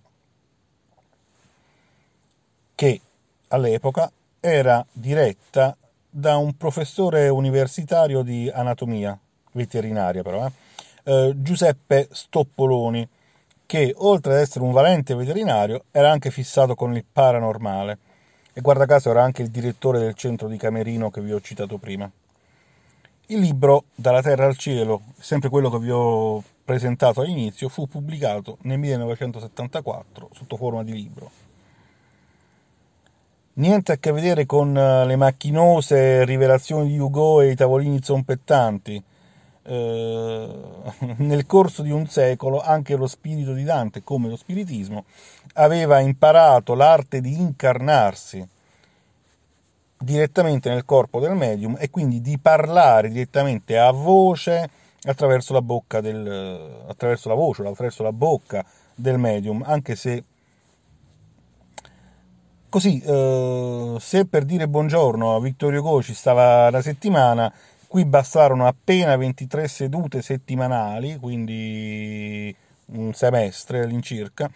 che 2.76 3.00
all'epoca 3.48 4.10
era 4.38 4.86
diretta 4.92 5.76
da 6.08 6.36
un 6.36 6.56
professore 6.56 7.28
universitario 7.28 8.22
di 8.22 8.48
anatomia 8.48 9.18
veterinaria 9.50 10.22
però, 10.22 10.46
eh, 10.46 10.52
eh, 11.12 11.34
Giuseppe 11.42 12.06
Stoppoloni, 12.12 13.08
che 13.66 13.92
oltre 13.96 14.34
ad 14.34 14.40
essere 14.40 14.64
un 14.64 14.72
valente 14.72 15.14
veterinario 15.14 15.84
era 15.90 16.10
anche 16.10 16.30
fissato 16.30 16.74
con 16.74 16.94
il 16.94 17.04
paranormale 17.10 17.98
e 18.52 18.60
guarda 18.60 18.86
caso 18.86 19.10
era 19.10 19.22
anche 19.22 19.42
il 19.42 19.50
direttore 19.50 19.98
del 19.98 20.14
centro 20.14 20.48
di 20.48 20.56
Camerino 20.56 21.10
che 21.10 21.20
vi 21.20 21.32
ho 21.32 21.40
citato 21.40 21.76
prima. 21.76 22.10
Il 23.26 23.40
libro 23.40 23.84
Dalla 23.94 24.22
terra 24.22 24.46
al 24.46 24.56
cielo, 24.56 25.02
sempre 25.18 25.48
quello 25.48 25.68
che 25.68 25.80
vi 25.80 25.90
ho 25.90 26.42
presentato 26.64 27.20
all'inizio, 27.20 27.68
fu 27.68 27.88
pubblicato 27.88 28.58
nel 28.62 28.78
1974 28.78 30.30
sotto 30.32 30.56
forma 30.56 30.84
di 30.84 30.92
libro. 30.92 31.30
Niente 33.54 33.92
a 33.92 33.96
che 33.96 34.12
vedere 34.12 34.46
con 34.46 34.76
eh, 34.76 35.06
le 35.06 35.16
macchinose 35.16 36.24
rivelazioni 36.24 36.88
di 36.88 36.98
Hugo 36.98 37.40
e 37.40 37.50
i 37.50 37.56
tavolini 37.56 38.00
zompettanti, 38.02 39.02
nel 41.16 41.46
corso 41.46 41.82
di 41.82 41.90
un 41.90 42.06
secolo 42.06 42.60
anche 42.60 42.96
lo 42.96 43.06
spirito 43.06 43.52
di 43.52 43.64
Dante, 43.64 44.02
come 44.02 44.28
lo 44.28 44.36
spiritismo, 44.36 45.04
aveva 45.54 46.00
imparato 46.00 46.74
l'arte 46.74 47.20
di 47.20 47.38
incarnarsi 47.40 48.46
direttamente 49.98 50.68
nel 50.68 50.84
corpo 50.84 51.20
del 51.20 51.34
medium 51.34 51.76
e 51.78 51.90
quindi 51.90 52.20
di 52.20 52.38
parlare 52.38 53.08
direttamente 53.08 53.78
a 53.78 53.90
voce 53.90 54.68
attraverso 55.02 55.52
la 55.52 55.62
bocca 55.62 56.00
del, 56.00 56.84
attraverso 56.86 57.28
la 57.28 57.34
voce, 57.34 57.66
attraverso 57.66 58.02
la 58.02 58.12
bocca 58.12 58.64
del 58.94 59.18
medium, 59.18 59.62
anche 59.64 59.96
se 59.96 60.24
così 62.68 63.00
eh, 63.00 63.96
se 63.98 64.26
per 64.26 64.44
dire 64.44 64.68
buongiorno 64.68 65.34
a 65.34 65.40
Vittorio 65.40 65.80
Hugo 65.80 66.02
ci 66.02 66.12
stava 66.12 66.68
la 66.70 66.82
settimana 66.82 67.50
Qui 67.88 68.04
bastarono 68.04 68.66
appena 68.66 69.16
23 69.16 69.68
sedute 69.68 70.20
settimanali, 70.20 71.16
quindi 71.18 72.54
un 72.86 73.14
semestre 73.14 73.82
all'incirca, 73.82 74.50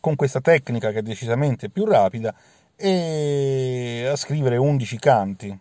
con 0.00 0.16
questa 0.16 0.40
tecnica 0.40 0.90
che 0.90 0.98
è 0.98 1.02
decisamente 1.02 1.70
più 1.70 1.84
rapida, 1.84 2.34
e 2.74 4.08
a 4.10 4.16
scrivere 4.16 4.56
11 4.56 4.98
canti. 4.98 5.58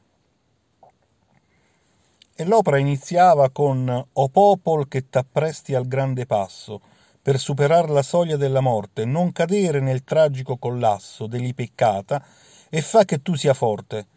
E 2.33 2.43
l'opera 2.43 2.79
iniziava 2.79 3.51
con 3.51 4.05
O 4.13 4.29
popol 4.29 4.87
che 4.87 5.07
t'appresti 5.07 5.75
al 5.75 5.87
grande 5.87 6.25
passo, 6.25 6.81
per 7.21 7.37
superar 7.37 7.91
la 7.91 8.01
soglia 8.01 8.35
della 8.35 8.61
morte, 8.61 9.05
non 9.05 9.31
cadere 9.31 9.79
nel 9.79 10.03
tragico 10.03 10.57
collasso 10.57 11.27
degli 11.27 11.53
peccata, 11.53 12.25
e 12.67 12.81
fa 12.81 13.05
che 13.05 13.21
tu 13.21 13.35
sia 13.35 13.53
forte, 13.53 14.07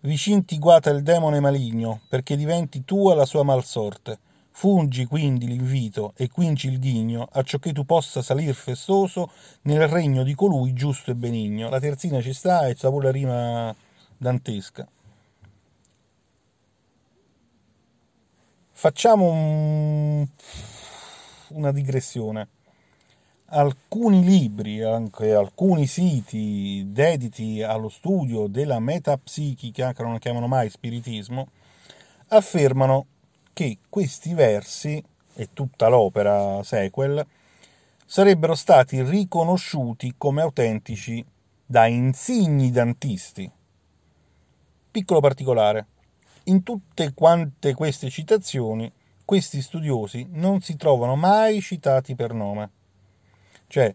Vicin 0.00 0.44
ti 0.44 0.58
guata 0.58 0.90
il 0.90 1.02
demone 1.02 1.40
maligno, 1.40 2.02
perché 2.08 2.36
diventi 2.36 2.84
tua 2.84 3.14
la 3.16 3.24
sua 3.24 3.42
malsorte. 3.42 4.18
Fungi 4.52 5.04
quindi 5.06 5.46
l'invito 5.46 6.12
e 6.16 6.28
quinci 6.28 6.68
il 6.68 6.78
ghigno, 6.78 7.28
acciò 7.30 7.58
che 7.58 7.72
tu 7.72 7.84
possa 7.84 8.22
salir 8.22 8.54
festoso 8.54 9.30
nel 9.62 9.86
regno 9.88 10.22
di 10.22 10.34
colui 10.34 10.72
giusto 10.72 11.10
e 11.10 11.14
benigno. 11.14 11.68
La 11.68 11.80
terzina 11.80 12.20
ci 12.20 12.32
sta 12.32 12.66
e 12.68 12.74
c'è 12.74 12.88
pure 12.88 13.06
la 13.06 13.12
rima 13.12 13.74
dantesca. 14.16 14.88
Facciamo 18.70 19.30
un... 19.30 20.26
una 21.48 21.72
digressione. 21.72 22.48
Alcuni 23.50 24.24
libri, 24.24 24.82
anche 24.82 25.32
alcuni 25.32 25.86
siti 25.86 26.84
dediti 26.88 27.62
allo 27.62 27.88
studio 27.88 28.46
della 28.46 28.78
metapsichica, 28.78 29.92
che 29.92 30.02
non 30.02 30.18
chiamano 30.18 30.46
mai 30.46 30.68
spiritismo, 30.68 31.48
affermano 32.28 33.06
che 33.52 33.78
questi 33.88 34.34
versi 34.34 35.02
e 35.34 35.48
tutta 35.52 35.88
l'opera 35.88 36.62
sequel 36.62 37.24
sarebbero 38.04 38.54
stati 38.54 39.02
riconosciuti 39.02 40.14
come 40.16 40.42
autentici 40.42 41.24
da 41.64 41.86
insigni 41.86 42.70
dantisti. 42.70 43.50
Piccolo 44.90 45.20
particolare, 45.20 45.86
in 46.44 46.62
tutte 46.62 47.12
quante 47.14 47.74
queste 47.74 48.08
citazioni, 48.10 48.90
questi 49.24 49.60
studiosi 49.60 50.26
non 50.30 50.60
si 50.60 50.76
trovano 50.76 51.14
mai 51.14 51.60
citati 51.60 52.14
per 52.14 52.32
nome. 52.32 52.70
Cioè, 53.68 53.94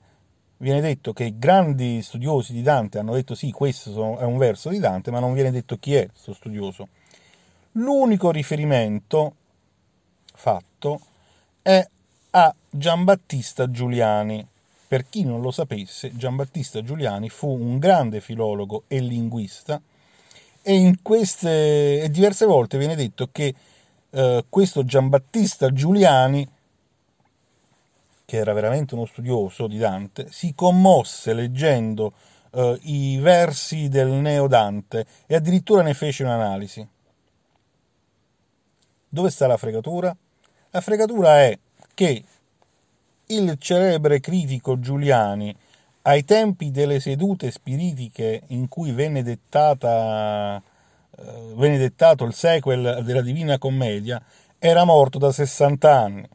viene 0.57 0.79
detto 0.79 1.11
che 1.11 1.33
grandi 1.37 2.01
studiosi 2.01 2.53
di 2.53 2.61
Dante 2.61 2.99
hanno 2.99 3.13
detto 3.13 3.35
sì, 3.35 3.51
questo 3.51 4.17
è 4.19 4.23
un 4.23 4.37
verso 4.37 4.69
di 4.69 4.79
Dante, 4.79 5.11
ma 5.11 5.19
non 5.19 5.33
viene 5.33 5.51
detto 5.51 5.77
chi 5.77 5.95
è 5.95 6.07
questo 6.07 6.33
studioso. 6.33 6.87
L'unico 7.73 8.31
riferimento 8.31 9.35
fatto 10.33 11.01
è 11.61 11.85
a 12.31 12.55
Giambattista 12.69 13.69
Giuliani. 13.69 14.47
Per 14.87 15.09
chi 15.09 15.23
non 15.23 15.41
lo 15.41 15.49
sapesse, 15.49 16.15
Giambattista 16.15 16.83
Giuliani 16.83 17.29
fu 17.29 17.49
un 17.49 17.79
grande 17.79 18.21
filologo 18.21 18.83
e 18.87 18.99
linguista 18.99 19.81
e 20.61 20.73
in 20.75 21.01
queste 21.01 22.01
e 22.01 22.09
diverse 22.09 22.45
volte 22.45 22.77
viene 22.77 22.95
detto 22.95 23.27
che 23.31 23.53
eh, 24.11 24.45
questo 24.47 24.85
Giambattista 24.85 25.73
Giuliani 25.73 26.47
che 28.33 28.39
era 28.39 28.53
veramente 28.53 28.95
uno 28.95 29.05
studioso 29.05 29.67
di 29.67 29.77
Dante, 29.77 30.25
si 30.31 30.55
commosse 30.55 31.35
leggendo 31.35 32.13
eh, 32.49 32.79
i 32.81 33.19
versi 33.19 33.89
del 33.89 34.07
Neo 34.07 34.47
Dante 34.47 35.05
e 35.27 35.35
addirittura 35.35 35.83
ne 35.83 35.93
fece 35.93 36.23
un'analisi. 36.23 36.87
Dove 39.07 39.29
sta 39.29 39.45
la 39.45 39.57
fregatura? 39.57 40.17
La 40.71 40.81
fregatura 40.81 41.41
è 41.41 41.59
che 41.93 42.23
il 43.27 43.55
celebre 43.59 44.19
critico 44.19 44.79
Giuliani, 44.79 45.55
ai 46.01 46.25
tempi 46.25 46.71
delle 46.71 46.99
sedute 46.99 47.51
spiritiche 47.51 48.45
in 48.47 48.67
cui 48.67 48.93
venne, 48.93 49.21
dettata, 49.21 50.57
eh, 50.57 51.53
venne 51.53 51.77
dettato 51.77 52.23
il 52.23 52.33
sequel 52.33 53.03
della 53.03 53.21
Divina 53.21 53.59
Commedia, 53.59 54.19
era 54.57 54.85
morto 54.85 55.19
da 55.19 55.31
60 55.31 55.95
anni 55.95 56.27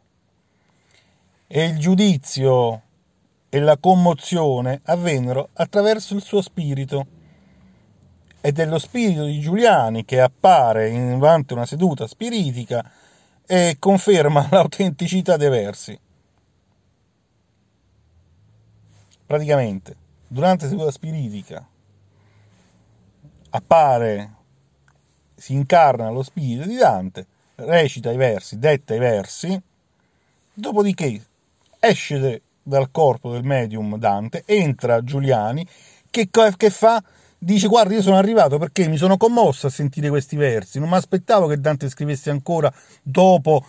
e 1.49 1.65
il 1.65 1.79
giudizio 1.79 2.83
e 3.49 3.59
la 3.59 3.79
commozione 3.79 4.83
avvennero 4.85 5.49
attraverso 5.55 6.15
il 6.15 6.23
suo 6.23 6.43
spirito. 6.43 7.07
Ed 8.41 8.59
è 8.59 8.67
lo 8.67 8.79
spirito 8.79 9.25
di 9.25 9.41
Giuliani 9.41 10.05
che 10.05 10.21
appare 10.21 10.91
durante 10.91 11.55
una 11.55 11.67
seduta 11.67 12.07
spiritica 12.07 12.89
e 13.47 13.77
conferma 13.79 14.47
l'autenticità 14.53 15.37
dei 15.37 15.49
versi. 15.49 15.99
Praticamente, 19.27 19.97
durante 20.29 20.65
la 20.65 20.71
seduta 20.71 20.91
spiritica 20.91 21.67
appare, 23.51 24.35
si 25.35 25.55
incarna 25.55 26.11
lo 26.11 26.23
spirito 26.23 26.67
di 26.67 26.77
Dante, 26.77 27.27
recita 27.57 28.13
i 28.13 28.17
versi, 28.17 28.59
detta 28.59 28.95
i 28.95 28.99
versi, 28.99 29.61
dopodiché 30.53 31.23
esce 31.79 32.43
dal 32.63 32.91
corpo 32.91 33.33
del 33.33 33.45
medium 33.45 33.97
Dante, 33.99 34.43
entra 34.47 35.03
Giuliani, 35.03 35.67
che, 36.11 36.29
che 36.31 36.71
fa? 36.71 37.03
Dice, 37.39 37.69
guarda, 37.69 37.95
io 37.95 38.03
sono 38.03 38.17
arrivato 38.17 38.59
perché 38.59 38.89
mi 38.89 38.97
sono 38.97 39.17
commosso 39.17 39.69
a 39.69 39.71
sentire 39.71 40.09
questi 40.09 40.37
versi, 40.37 40.79
non 40.79 40.89
mi 40.89 40.97
aspettavo 40.97 41.47
che 41.47 41.61
Dante 41.61 41.89
scrivesse 41.89 42.31
ancora 42.31 42.73
dopo 43.03 43.65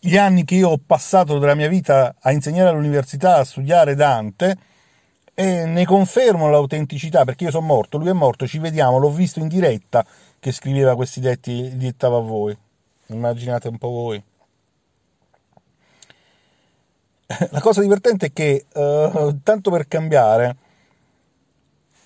gli 0.00 0.16
anni 0.16 0.44
che 0.44 0.56
io 0.56 0.70
ho 0.70 0.80
passato 0.84 1.38
della 1.38 1.54
mia 1.54 1.68
vita 1.68 2.16
a 2.20 2.32
insegnare 2.32 2.68
all'università, 2.68 3.36
a 3.36 3.44
studiare 3.44 3.94
Dante, 3.94 4.58
e 5.34 5.64
ne 5.64 5.84
confermo 5.84 6.48
l'autenticità 6.48 7.24
perché 7.24 7.44
io 7.44 7.50
sono 7.50 7.66
morto, 7.66 7.98
lui 7.98 8.08
è 8.08 8.12
morto, 8.12 8.46
ci 8.46 8.58
vediamo, 8.58 8.98
l'ho 8.98 9.10
visto 9.10 9.40
in 9.40 9.48
diretta 9.48 10.04
che 10.38 10.52
scriveva 10.52 10.94
questi 10.94 11.20
detti, 11.20 11.76
dettava 11.76 12.18
a 12.18 12.20
voi. 12.20 12.56
Immaginate 13.06 13.68
un 13.68 13.78
po' 13.78 13.88
voi. 13.88 14.22
La 17.50 17.60
cosa 17.60 17.80
divertente 17.80 18.26
è 18.26 18.32
che, 18.32 18.66
uh, 18.74 19.38
tanto 19.42 19.70
per 19.70 19.88
cambiare, 19.88 20.56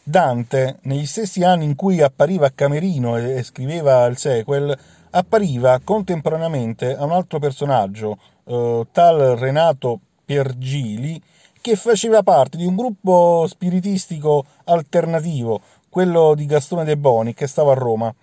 Dante, 0.05 0.79
negli 0.83 1.07
stessi 1.07 1.43
anni 1.43 1.65
in 1.65 1.75
cui 1.75 2.01
appariva 2.01 2.47
a 2.47 2.53
Camerino 2.55 3.17
e, 3.17 3.43
scriveva 3.43 4.07
il 4.07 4.17
sequel, 4.17 4.77
appariva 5.11 5.81
contemporaneamente 5.83 6.95
a 6.97 7.05
un 7.05 7.11
altro 7.11 7.41
personaggio, 7.41 8.17
uh, 8.45 8.87
tal 8.93 9.37
Renato 9.37 9.99
Piergili, 10.25 11.21
che 11.61 11.75
faceva 11.75 12.23
parte 12.23 12.57
di 12.57 12.65
un 12.65 12.77
gruppo 12.77 13.45
spiritistico 13.49 14.45
alternativo, 14.65 15.61
quello 15.89 16.35
di 16.37 16.47
Gastone 16.47 16.85
De 16.85 16.97
Boni, 16.97 17.35
che 17.35 17.49
stava 17.49 17.73
a 17.73 17.75
Roma. 17.75 18.15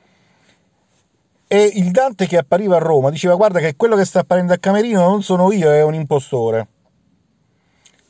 E 1.48 1.72
il 1.76 1.92
Dante 1.92 2.26
che 2.26 2.38
appariva 2.38 2.78
a 2.78 2.80
Roma 2.80 3.10
diceva: 3.10 3.36
Guarda, 3.36 3.60
che 3.60 3.76
quello 3.76 3.98
che 3.98 4.06
sta 4.06 4.22
apparendo 4.22 4.54
a 4.54 4.58
Camerino 4.58 5.02
non 5.02 5.22
sono 5.22 5.52
io, 5.52 5.72
è 5.72 5.84
un 5.84 5.94
impostore 5.94 6.70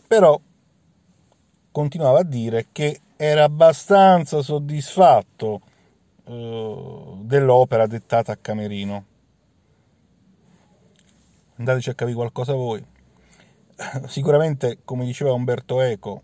però 0.08 0.40
continuava 1.72 2.20
a 2.20 2.24
dire 2.24 2.68
che 2.72 3.02
era 3.18 3.44
abbastanza 3.44 4.42
soddisfatto 4.42 5.62
eh, 6.26 7.18
dell'opera 7.22 7.88
dettata 7.88 8.32
a 8.32 8.38
Camerino. 8.38 9.06
Andateci 11.58 11.90
a 11.90 11.94
capire 11.94 12.18
qualcosa 12.18 12.54
voi. 12.54 12.84
Sicuramente, 14.08 14.80
come 14.84 15.06
diceva 15.06 15.34
Umberto 15.34 15.82
Eco, 15.82 16.22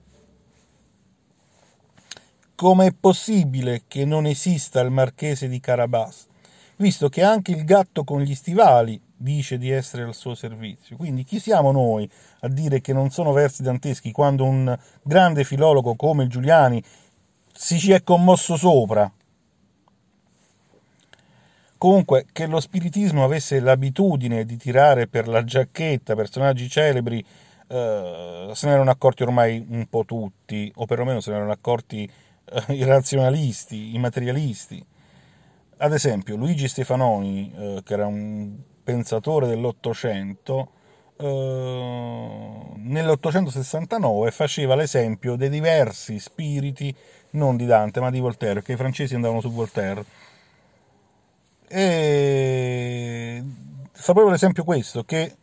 come 2.55 2.87
è 2.87 2.93
possibile 2.93 3.83
che 3.87 4.05
non 4.05 4.25
esista 4.25 4.81
il 4.81 4.91
marchese 4.91 5.47
di 5.47 5.59
Carabas, 5.59 6.27
visto 6.77 7.09
che 7.09 7.23
anche 7.23 7.51
il 7.51 7.63
gatto 7.63 8.03
con 8.03 8.21
gli 8.21 8.35
stivali 8.35 9.01
dice 9.21 9.57
di 9.57 9.69
essere 9.69 10.03
al 10.03 10.15
suo 10.15 10.35
servizio. 10.35 10.97
Quindi 10.97 11.23
chi 11.23 11.39
siamo 11.39 11.71
noi 11.71 12.09
a 12.41 12.47
dire 12.47 12.81
che 12.81 12.93
non 12.93 13.09
sono 13.11 13.31
versi 13.31 13.61
danteschi 13.61 14.11
quando 14.11 14.43
un 14.43 14.77
grande 15.03 15.43
filologo 15.43 15.95
come 15.95 16.27
Giuliani 16.27 16.83
si 17.53 17.79
ci 17.79 17.91
è 17.91 18.03
commosso 18.03 18.57
sopra? 18.57 19.11
Comunque, 21.77 22.25
che 22.31 22.45
lo 22.45 22.59
spiritismo 22.59 23.23
avesse 23.23 23.59
l'abitudine 23.59 24.45
di 24.45 24.55
tirare 24.55 25.07
per 25.07 25.27
la 25.27 25.43
giacchetta 25.43 26.13
personaggi 26.13 26.69
celebri, 26.69 27.25
eh, 27.67 28.51
se 28.53 28.67
ne 28.67 28.73
erano 28.73 28.91
accorti 28.91 29.23
ormai 29.23 29.65
un 29.67 29.87
po' 29.89 30.05
tutti, 30.05 30.71
o 30.75 30.85
perlomeno 30.85 31.21
se 31.21 31.31
ne 31.31 31.37
erano 31.37 31.51
accorti 31.51 32.03
eh, 32.03 32.73
i 32.73 32.83
razionalisti, 32.83 33.95
i 33.95 33.97
materialisti. 33.97 34.85
Ad 35.77 35.93
esempio, 35.93 36.35
Luigi 36.35 36.67
Stefanoni, 36.67 37.51
eh, 37.57 37.81
che 37.83 37.93
era 37.93 38.05
un 38.05 38.55
pensatore 38.91 39.47
dell'Ottocento, 39.47 40.69
eh, 41.17 42.61
nell'869 42.75 44.31
faceva 44.31 44.75
l'esempio 44.75 45.35
dei 45.37 45.49
diversi 45.49 46.19
spiriti, 46.19 46.93
non 47.31 47.55
di 47.55 47.65
Dante 47.65 48.01
ma 48.01 48.09
di 48.09 48.19
Voltaire, 48.19 48.55
perché 48.55 48.73
i 48.73 48.77
francesi 48.77 49.15
andavano 49.15 49.39
su 49.39 49.51
Voltaire. 49.51 50.03
E 51.69 53.43
proprio 54.03 54.29
l'esempio 54.29 54.65
questo, 54.65 55.05
che 55.05 55.37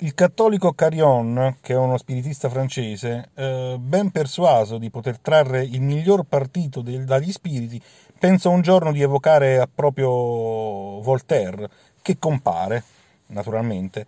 il 0.00 0.14
cattolico 0.14 0.74
Carion, 0.74 1.56
che 1.62 1.72
è 1.72 1.76
uno 1.76 1.96
spiritista 1.96 2.50
francese, 2.50 3.30
eh, 3.34 3.76
ben 3.80 4.10
persuaso 4.10 4.76
di 4.76 4.90
poter 4.90 5.18
trarre 5.18 5.62
il 5.62 5.80
miglior 5.80 6.24
partito 6.24 6.82
del, 6.82 7.04
dagli 7.04 7.32
spiriti, 7.32 7.80
pensa 8.18 8.48
un 8.50 8.60
giorno 8.60 8.92
di 8.92 9.00
evocare 9.00 9.66
proprio 9.74 11.00
Voltaire, 11.00 11.68
che 12.08 12.18
compare, 12.18 12.82
naturalmente. 13.26 14.06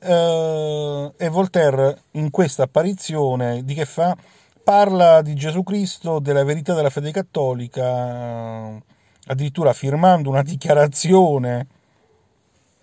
Eh, 0.00 1.12
e 1.16 1.28
Voltaire 1.28 2.02
in 2.12 2.30
questa 2.30 2.62
apparizione 2.62 3.64
di 3.64 3.74
che 3.74 3.84
fa? 3.84 4.16
Parla 4.62 5.20
di 5.20 5.34
Gesù 5.34 5.64
Cristo, 5.64 6.20
della 6.20 6.44
verità 6.44 6.74
della 6.74 6.90
fede 6.90 7.10
cattolica, 7.10 8.80
addirittura 9.26 9.72
firmando 9.72 10.28
una 10.28 10.42
dichiarazione 10.44 11.66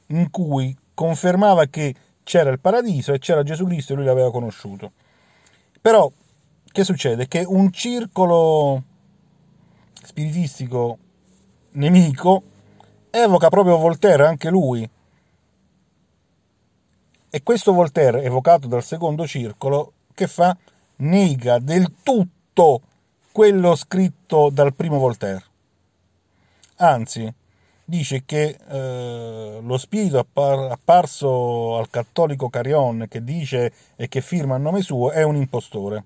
in 0.08 0.30
cui 0.32 0.76
confermava 0.94 1.66
che 1.66 1.96
c'era 2.24 2.50
il 2.50 2.60
paradiso 2.60 3.14
e 3.14 3.20
c'era 3.20 3.44
Gesù 3.44 3.66
Cristo 3.66 3.94
e 3.94 3.96
lui 3.96 4.06
l'aveva 4.06 4.32
conosciuto. 4.32 4.92
Però 5.80 6.12
che 6.70 6.84
succede? 6.84 7.30
Che 7.30 7.46
un 7.48 7.72
circolo 7.72 8.84
spiritistico 10.04 10.98
nemico 11.72 12.56
evoca 13.10 13.50
proprio 13.50 13.78
Voltaire, 13.78 14.26
anche 14.26 14.50
lui. 14.50 14.90
E 17.30 17.44
questo 17.44 17.74
Voltaire, 17.74 18.24
evocato 18.24 18.68
dal 18.68 18.84
secondo 18.84 19.28
circolo, 19.28 19.94
che 20.14 20.28
fa? 20.28 20.56
Nega 20.98 21.60
del 21.60 21.94
tutto 22.02 22.82
quello 23.32 23.76
scritto 23.76 24.50
dal 24.50 24.74
primo 24.74 24.98
Voltaire. 24.98 25.44
Anzi, 26.78 27.32
dice 27.84 28.24
che 28.26 28.58
eh, 28.68 29.60
lo 29.62 29.78
spirito 29.78 30.20
appar- 30.20 30.72
apparso 30.72 31.78
al 31.78 31.90
cattolico 31.90 32.50
Carion 32.50 33.06
che 33.10 33.24
dice 33.24 33.72
e 33.96 34.08
che 34.08 34.22
firma 34.22 34.56
a 34.56 34.58
nome 34.60 34.82
suo 34.82 35.12
è 35.12 35.24
un 35.24 35.36
impostore. 35.36 36.04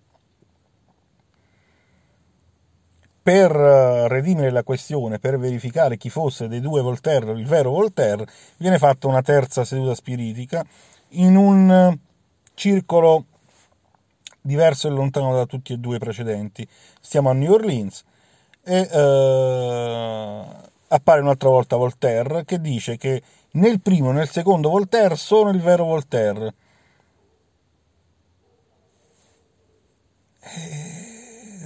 Per 3.24 3.56
eh, 3.56 4.08
redimere 4.08 4.50
la 4.50 4.64
questione, 4.64 5.20
per 5.20 5.38
verificare 5.38 5.98
chi 5.98 6.10
fosse 6.10 6.48
dei 6.48 6.60
due 6.60 6.82
Voltaire 6.82 7.32
il 7.34 7.46
vero 7.46 7.70
Voltaire, 7.70 8.26
viene 8.58 8.80
fatta 8.80 9.08
una 9.08 9.22
terza 9.22 9.64
seduta 9.64 9.94
spiritica 9.94 10.66
in 11.10 11.36
un 11.36 11.98
circolo 12.54 13.26
diverso 14.42 14.88
e 14.88 14.92
lontano 14.92 15.36
da 15.36 15.46
tutti 15.46 15.74
e 15.74 15.78
due 15.78 15.98
i 15.98 16.00
precedenti. 16.00 16.68
Stiamo 17.00 17.30
a 17.30 17.34
New 17.34 17.52
Orleans 17.54 18.04
e 18.64 18.90
eh, 18.92 20.46
appare 20.88 21.22
un'altra 21.22 21.50
volta 21.50 21.76
Voltaire 21.76 22.44
che 22.46 22.60
dice 22.60 22.98
che 22.98 23.22
nel 23.52 23.82
primo 23.82 24.12
e 24.12 24.14
nel 24.14 24.30
secondo 24.30 24.70
Voltaire 24.70 25.16
sono 25.16 25.50
il 25.50 25.62
vero 25.62 25.86
Voltaire. 25.86 26.54
E 30.40 31.01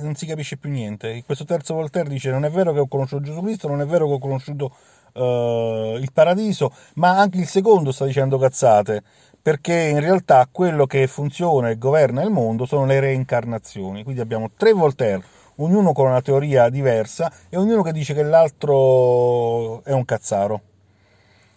non 0.02 0.16
si 0.16 0.26
capisce 0.26 0.58
più 0.58 0.70
niente. 0.70 1.24
Questo 1.26 1.46
terzo 1.46 1.74
Voltaire 1.74 2.10
dice 2.10 2.30
non 2.32 2.46
è 2.46 2.50
vero 2.50 2.74
che 2.74 2.80
ho 2.80 2.88
conosciuto 2.88 3.24
Gesù 3.24 3.42
Cristo, 3.42 3.68
non 3.68 3.82
è 3.82 3.86
vero 3.86 4.08
che 4.08 4.14
ho 4.14 4.20
conosciuto 4.20 4.76
uh, 5.14 5.98
il 5.98 6.10
paradiso, 6.14 6.74
ma 6.96 7.18
anche 7.20 7.38
il 7.38 7.48
secondo 7.48 7.92
sta 7.92 8.06
dicendo 8.06 8.38
cazzate, 8.38 9.04
perché 9.42 9.74
in 9.74 10.00
realtà 10.00 10.48
quello 10.52 10.86
che 10.86 11.08
funziona 11.08 11.70
e 11.70 11.78
governa 11.78 12.24
il 12.24 12.32
mondo 12.32 12.66
sono 12.66 12.86
le 12.86 13.00
reincarnazioni. 13.00 14.04
Quindi 14.04 14.22
abbiamo 14.22 14.52
tre 14.56 14.74
Voltaire, 14.74 15.24
ognuno 15.58 15.94
con 15.94 16.08
una 16.08 16.22
teoria 16.22 16.70
diversa 16.70 17.32
e 17.50 17.58
ognuno 17.58 17.82
che 17.82 17.92
dice 17.92 18.14
che 18.14 18.24
l'altro 18.24 19.84
è 19.84 19.92
un 19.92 20.06
cazzaro. 20.06 20.62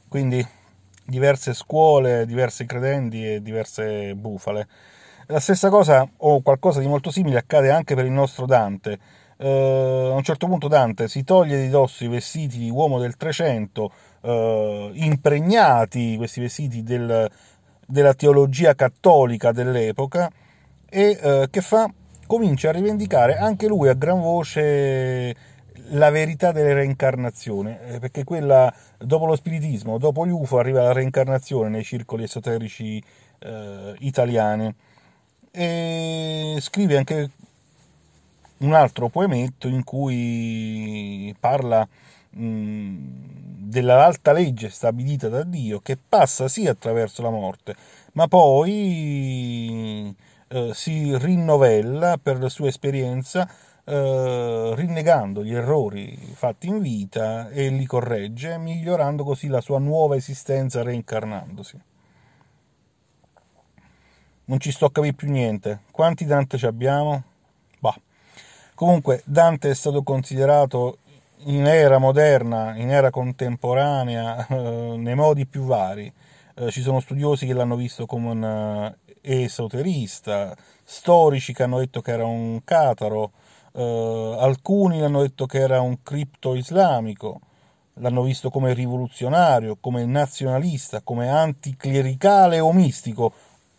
Quindi 0.09 0.47
diverse 1.05 1.55
scuole, 1.55 2.26
diversi 2.26 2.66
credenti 2.66 3.34
e 3.34 3.43
diverse 3.43 4.14
bufale. 4.14 4.68
La 5.31 5.41
stessa 5.41 5.68
cosa 5.68 6.09
o 6.16 6.41
qualcosa 6.41 6.81
di 6.81 6.87
molto 6.87 7.11
simile 7.11 7.37
accade 7.37 7.70
anche 7.70 7.95
per 7.95 8.07
il 8.07 8.11
nostro 8.11 8.47
Dante. 8.47 8.99
Uh, 9.37 9.45
a 9.45 10.14
un 10.14 10.22
certo 10.22 10.47
punto 10.47 10.68
Dante 10.68 11.07
si 11.07 11.22
toglie 11.22 11.61
di 11.61 11.68
dosso 11.68 12.03
i 12.03 12.09
vestiti 12.09 12.57
di 12.57 12.70
uomo 12.70 12.99
del 12.99 13.16
Trecento, 13.18 13.93
uh, 14.22 14.91
impregnati, 14.95 16.16
questi 16.16 16.41
vestiti 16.41 16.83
del, 16.83 17.31
della 17.87 18.14
teologia 18.14 18.74
cattolica 18.74 19.53
dell'epoca, 19.53 20.31
e 20.89 21.18
uh, 21.22 21.51
che 21.51 21.61
fa? 21.61 21.93
comincia 22.26 22.70
a 22.70 22.72
rivendicare 22.72 23.37
anche 23.37 23.66
lui 23.66 23.89
a 23.89 23.95
gran 23.95 24.20
voce 24.20 25.35
la 25.91 26.09
verità 26.11 26.53
delle 26.53 26.72
reincarnazioni, 26.72 27.76
eh, 27.87 27.99
perché 27.99 28.24
quella 28.24 28.72
dopo 28.99 29.26
lo 29.26 29.37
spiritismo, 29.37 29.99
dopo 29.99 30.26
gli 30.26 30.31
UFO 30.31 30.59
arriva 30.59 30.83
la 30.83 30.93
reincarnazione 30.93 31.68
nei 31.68 31.85
circoli 31.85 32.24
esoterici 32.24 33.03
eh, 33.41 33.95
italiani. 33.99 34.74
E 35.51 36.57
scrive 36.61 36.96
anche 36.96 37.30
un 38.59 38.72
altro 38.72 39.09
poemetto 39.09 39.68
in 39.68 39.84
cui 39.84 41.34
parla 41.38 41.86
dell'alta 42.30 44.32
legge 44.32 44.68
stabilita 44.68 45.28
da 45.28 45.42
Dio 45.42 45.80
che 45.80 45.96
passa 45.96 46.49
sì 46.49 46.66
attraverso 46.66 47.22
la 47.22 47.30
morte, 47.30 47.74
ma 48.12 48.28
poi 48.28 50.14
eh, 50.49 50.70
si 50.74 51.16
rinnovella 51.16 52.18
per 52.22 52.40
la 52.40 52.49
sua 52.49 52.68
esperienza 52.68 53.49
eh, 53.84 54.72
rinnegando 54.74 55.44
gli 55.44 55.55
errori 55.55 56.16
fatti 56.34 56.68
in 56.68 56.80
vita 56.80 57.49
e 57.49 57.68
li 57.68 57.86
corregge, 57.86 58.59
migliorando 58.59 59.24
così 59.24 59.49
la 59.49 59.61
sua 59.61 59.78
nuova 59.78 60.16
esistenza 60.16 60.82
reincarnandosi. 60.82 61.80
Non 64.49 64.61
ci 64.61 64.72
sto 64.72 64.86
a 64.86 64.90
capire 64.90 65.12
più 65.12 65.30
niente. 65.30 65.80
Quanti 65.90 66.24
Dante 66.24 66.57
ci 66.57 66.64
abbiamo? 66.64 67.22
Bah. 67.80 67.94
Comunque 68.74 69.22
Dante 69.26 69.68
è 69.68 69.74
stato 69.74 70.03
considerato 70.03 71.01
in 71.44 71.66
era 71.66 71.99
moderna, 71.99 72.74
in 72.76 72.90
era 72.90 73.11
contemporanea, 73.11 74.46
eh, 74.46 74.94
nei 74.96 75.14
modi 75.14 75.44
più 75.44 75.64
vari. 75.64 76.11
Eh, 76.55 76.70
ci 76.70 76.80
sono 76.80 77.01
studiosi 77.01 77.44
che 77.44 77.53
l'hanno 77.53 77.76
visto 77.76 78.07
come 78.07 78.30
un 78.30 78.94
esoterista, 79.20 80.57
storici 80.82 81.53
che 81.53 81.64
hanno 81.64 81.80
detto 81.80 82.01
che 82.01 82.12
era 82.12 82.24
un 82.24 82.64
cataro, 82.64 83.32
eh, 83.74 84.36
alcuni 84.40 85.03
hanno 85.03 85.20
detto 85.20 85.44
che 85.44 85.59
era 85.59 85.82
un 85.82 86.03
cripto 86.03 86.55
islamico, 86.55 87.40
l'hanno 88.01 88.22
visto 88.22 88.49
come 88.49 88.72
rivoluzionario, 88.72 89.76
come 89.78 90.07
nazionalista, 90.07 91.03
come 91.03 91.28
anticlericale 91.28 92.61
o 92.61 92.72
mistico, 92.72 93.34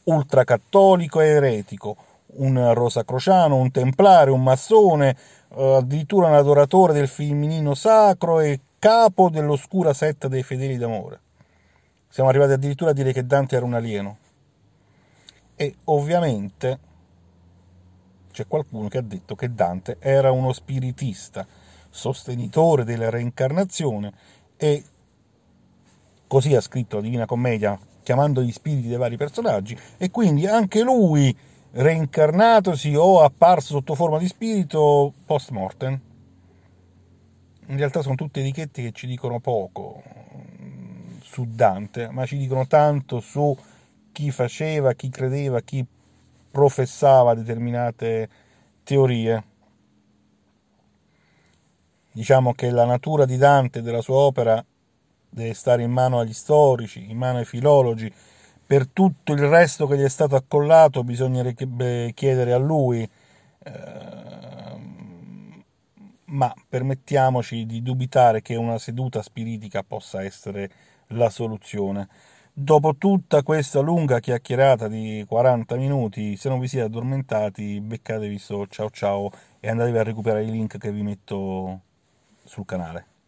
ultracattolico 0.10 1.22
e 1.22 1.28
eretico, 1.28 1.95
un 2.38 2.74
rosacrociano, 2.74 3.55
un 3.55 3.72
templare, 3.72 4.32
un 4.32 4.43
massone, 4.43 5.16
eh, 5.55 5.76
addirittura 5.76 6.28
un 6.28 6.36
adoratore 6.36 6.93
del 6.93 7.07
femminino 7.07 7.74
sacro 7.74 8.39
e 8.39 8.60
capo 8.80 9.30
dell'oscura 9.30 9.93
setta 9.93 10.28
dei 10.28 10.43
fedeli 10.43 10.78
d'amore. 10.78 11.20
Siamo 12.07 12.30
arrivati 12.30 12.53
addirittura 12.53 12.91
a 12.91 12.93
dire 12.93 13.14
che 13.14 13.26
Dante 13.26 13.55
era 13.55 13.66
un 13.66 13.74
alieno 13.74 14.18
e 15.55 15.76
ovviamente 15.86 16.80
c'è 18.32 18.47
qualcuno 18.47 18.88
che 18.88 18.97
ha 18.97 19.01
detto 19.01 19.36
che 19.36 19.53
Dante 19.53 19.97
era 19.99 20.32
uno 20.32 20.53
spiritista, 20.53 21.45
sostenitore 21.89 22.84
della 22.84 23.10
reincarnazione 23.10 24.14
e 24.55 24.84
così 26.26 26.55
ha 26.55 26.62
scritto 26.62 26.97
la 26.97 27.01
Divina 27.01 27.26
Commedia 27.26 27.78
chiamando 28.10 28.41
gli 28.41 28.51
spiriti 28.51 28.88
dei 28.88 28.97
vari 28.97 29.18
personaggi 29.18 29.78
e 29.97 30.10
quindi 30.10 30.47
anche 30.47 30.82
lui 30.82 31.36
reincarnatosi 31.74 32.95
o 32.95 33.22
apparso 33.22 33.74
sotto 33.74 33.93
forma 33.93 34.18
di 34.18 34.26
spirito 34.26 35.14
post 35.28 35.51
mortem. 35.51 35.99
In 37.68 37.78
realtà 37.78 38.01
sono 38.01 38.16
tutte 38.16 38.39
etichette 38.39 38.82
che 38.82 38.91
ci 38.93 39.05
dicono 39.05 39.39
poco 39.39 40.01
su 41.22 41.45
Dante, 41.47 42.10
ma 42.10 42.26
ci 42.26 42.38
dicono 42.38 42.66
tanto 42.66 43.20
su 43.20 43.55
chi 44.12 44.32
faceva, 44.32 44.93
chi 44.93 45.10
credeva, 45.10 45.62
chi 45.62 45.86
professava 46.49 47.36
determinate 47.36 48.28
teorie. 48.82 49.43
Diciamo 52.12 52.53
che 52.53 52.72
la 52.72 52.86
natura 52.86 53.26
di 53.26 53.38
Dante 53.38 53.80
e 53.80 53.82
della 53.84 54.01
sua 54.01 54.16
opera 54.16 54.66
deve 55.30 55.54
stare 55.54 55.84
in 55.84 55.92
mano 55.92 56.20
agli 56.20 56.34
storici, 56.34 57.10
in 57.10 57.18
mano 57.18 57.38
ai 57.38 57.46
filologi. 57.46 58.12
Per 58.66 58.88
tutto 58.88 59.34
il 59.34 59.48
resto 59.48 59.88
che 59.88 59.98
gli 59.98 60.04
è 60.04 60.10
stato 60.10 60.36
accollato 60.36 61.04
bisognerebbe 61.04 62.12
chiedere 62.14 62.54
a 62.54 62.58
lui, 62.58 63.02
eh, 63.02 63.70
ma 66.26 66.54
permettiamoci 66.68 67.66
di 67.66 67.82
dubitare 67.82 68.42
che 68.42 68.56
una 68.56 68.78
seduta 68.78 69.22
spiritica 69.22 69.84
possa 69.84 70.24
essere 70.24 70.70
la 71.08 71.30
soluzione. 71.30 72.08
Dopo 72.54 72.96
tutta 72.98 73.42
questa 73.42 73.80
lunga 73.80 74.20
chiacchierata 74.20 74.88
di 74.88 75.24
40 75.28 75.76
minuti, 75.76 76.36
se 76.36 76.50
non 76.50 76.60
vi 76.60 76.68
siete 76.68 76.86
addormentati, 76.86 77.80
beccatevi 77.80 78.38
sto 78.38 78.68
ciao 78.68 78.90
ciao 78.90 79.32
e 79.60 79.70
andatevi 79.70 79.98
a 79.98 80.04
recuperare 80.04 80.44
i 80.44 80.52
link 80.52 80.78
che 80.78 80.92
vi 80.92 81.02
metto 81.02 81.80
sul 82.44 82.66
canale. 82.66 83.18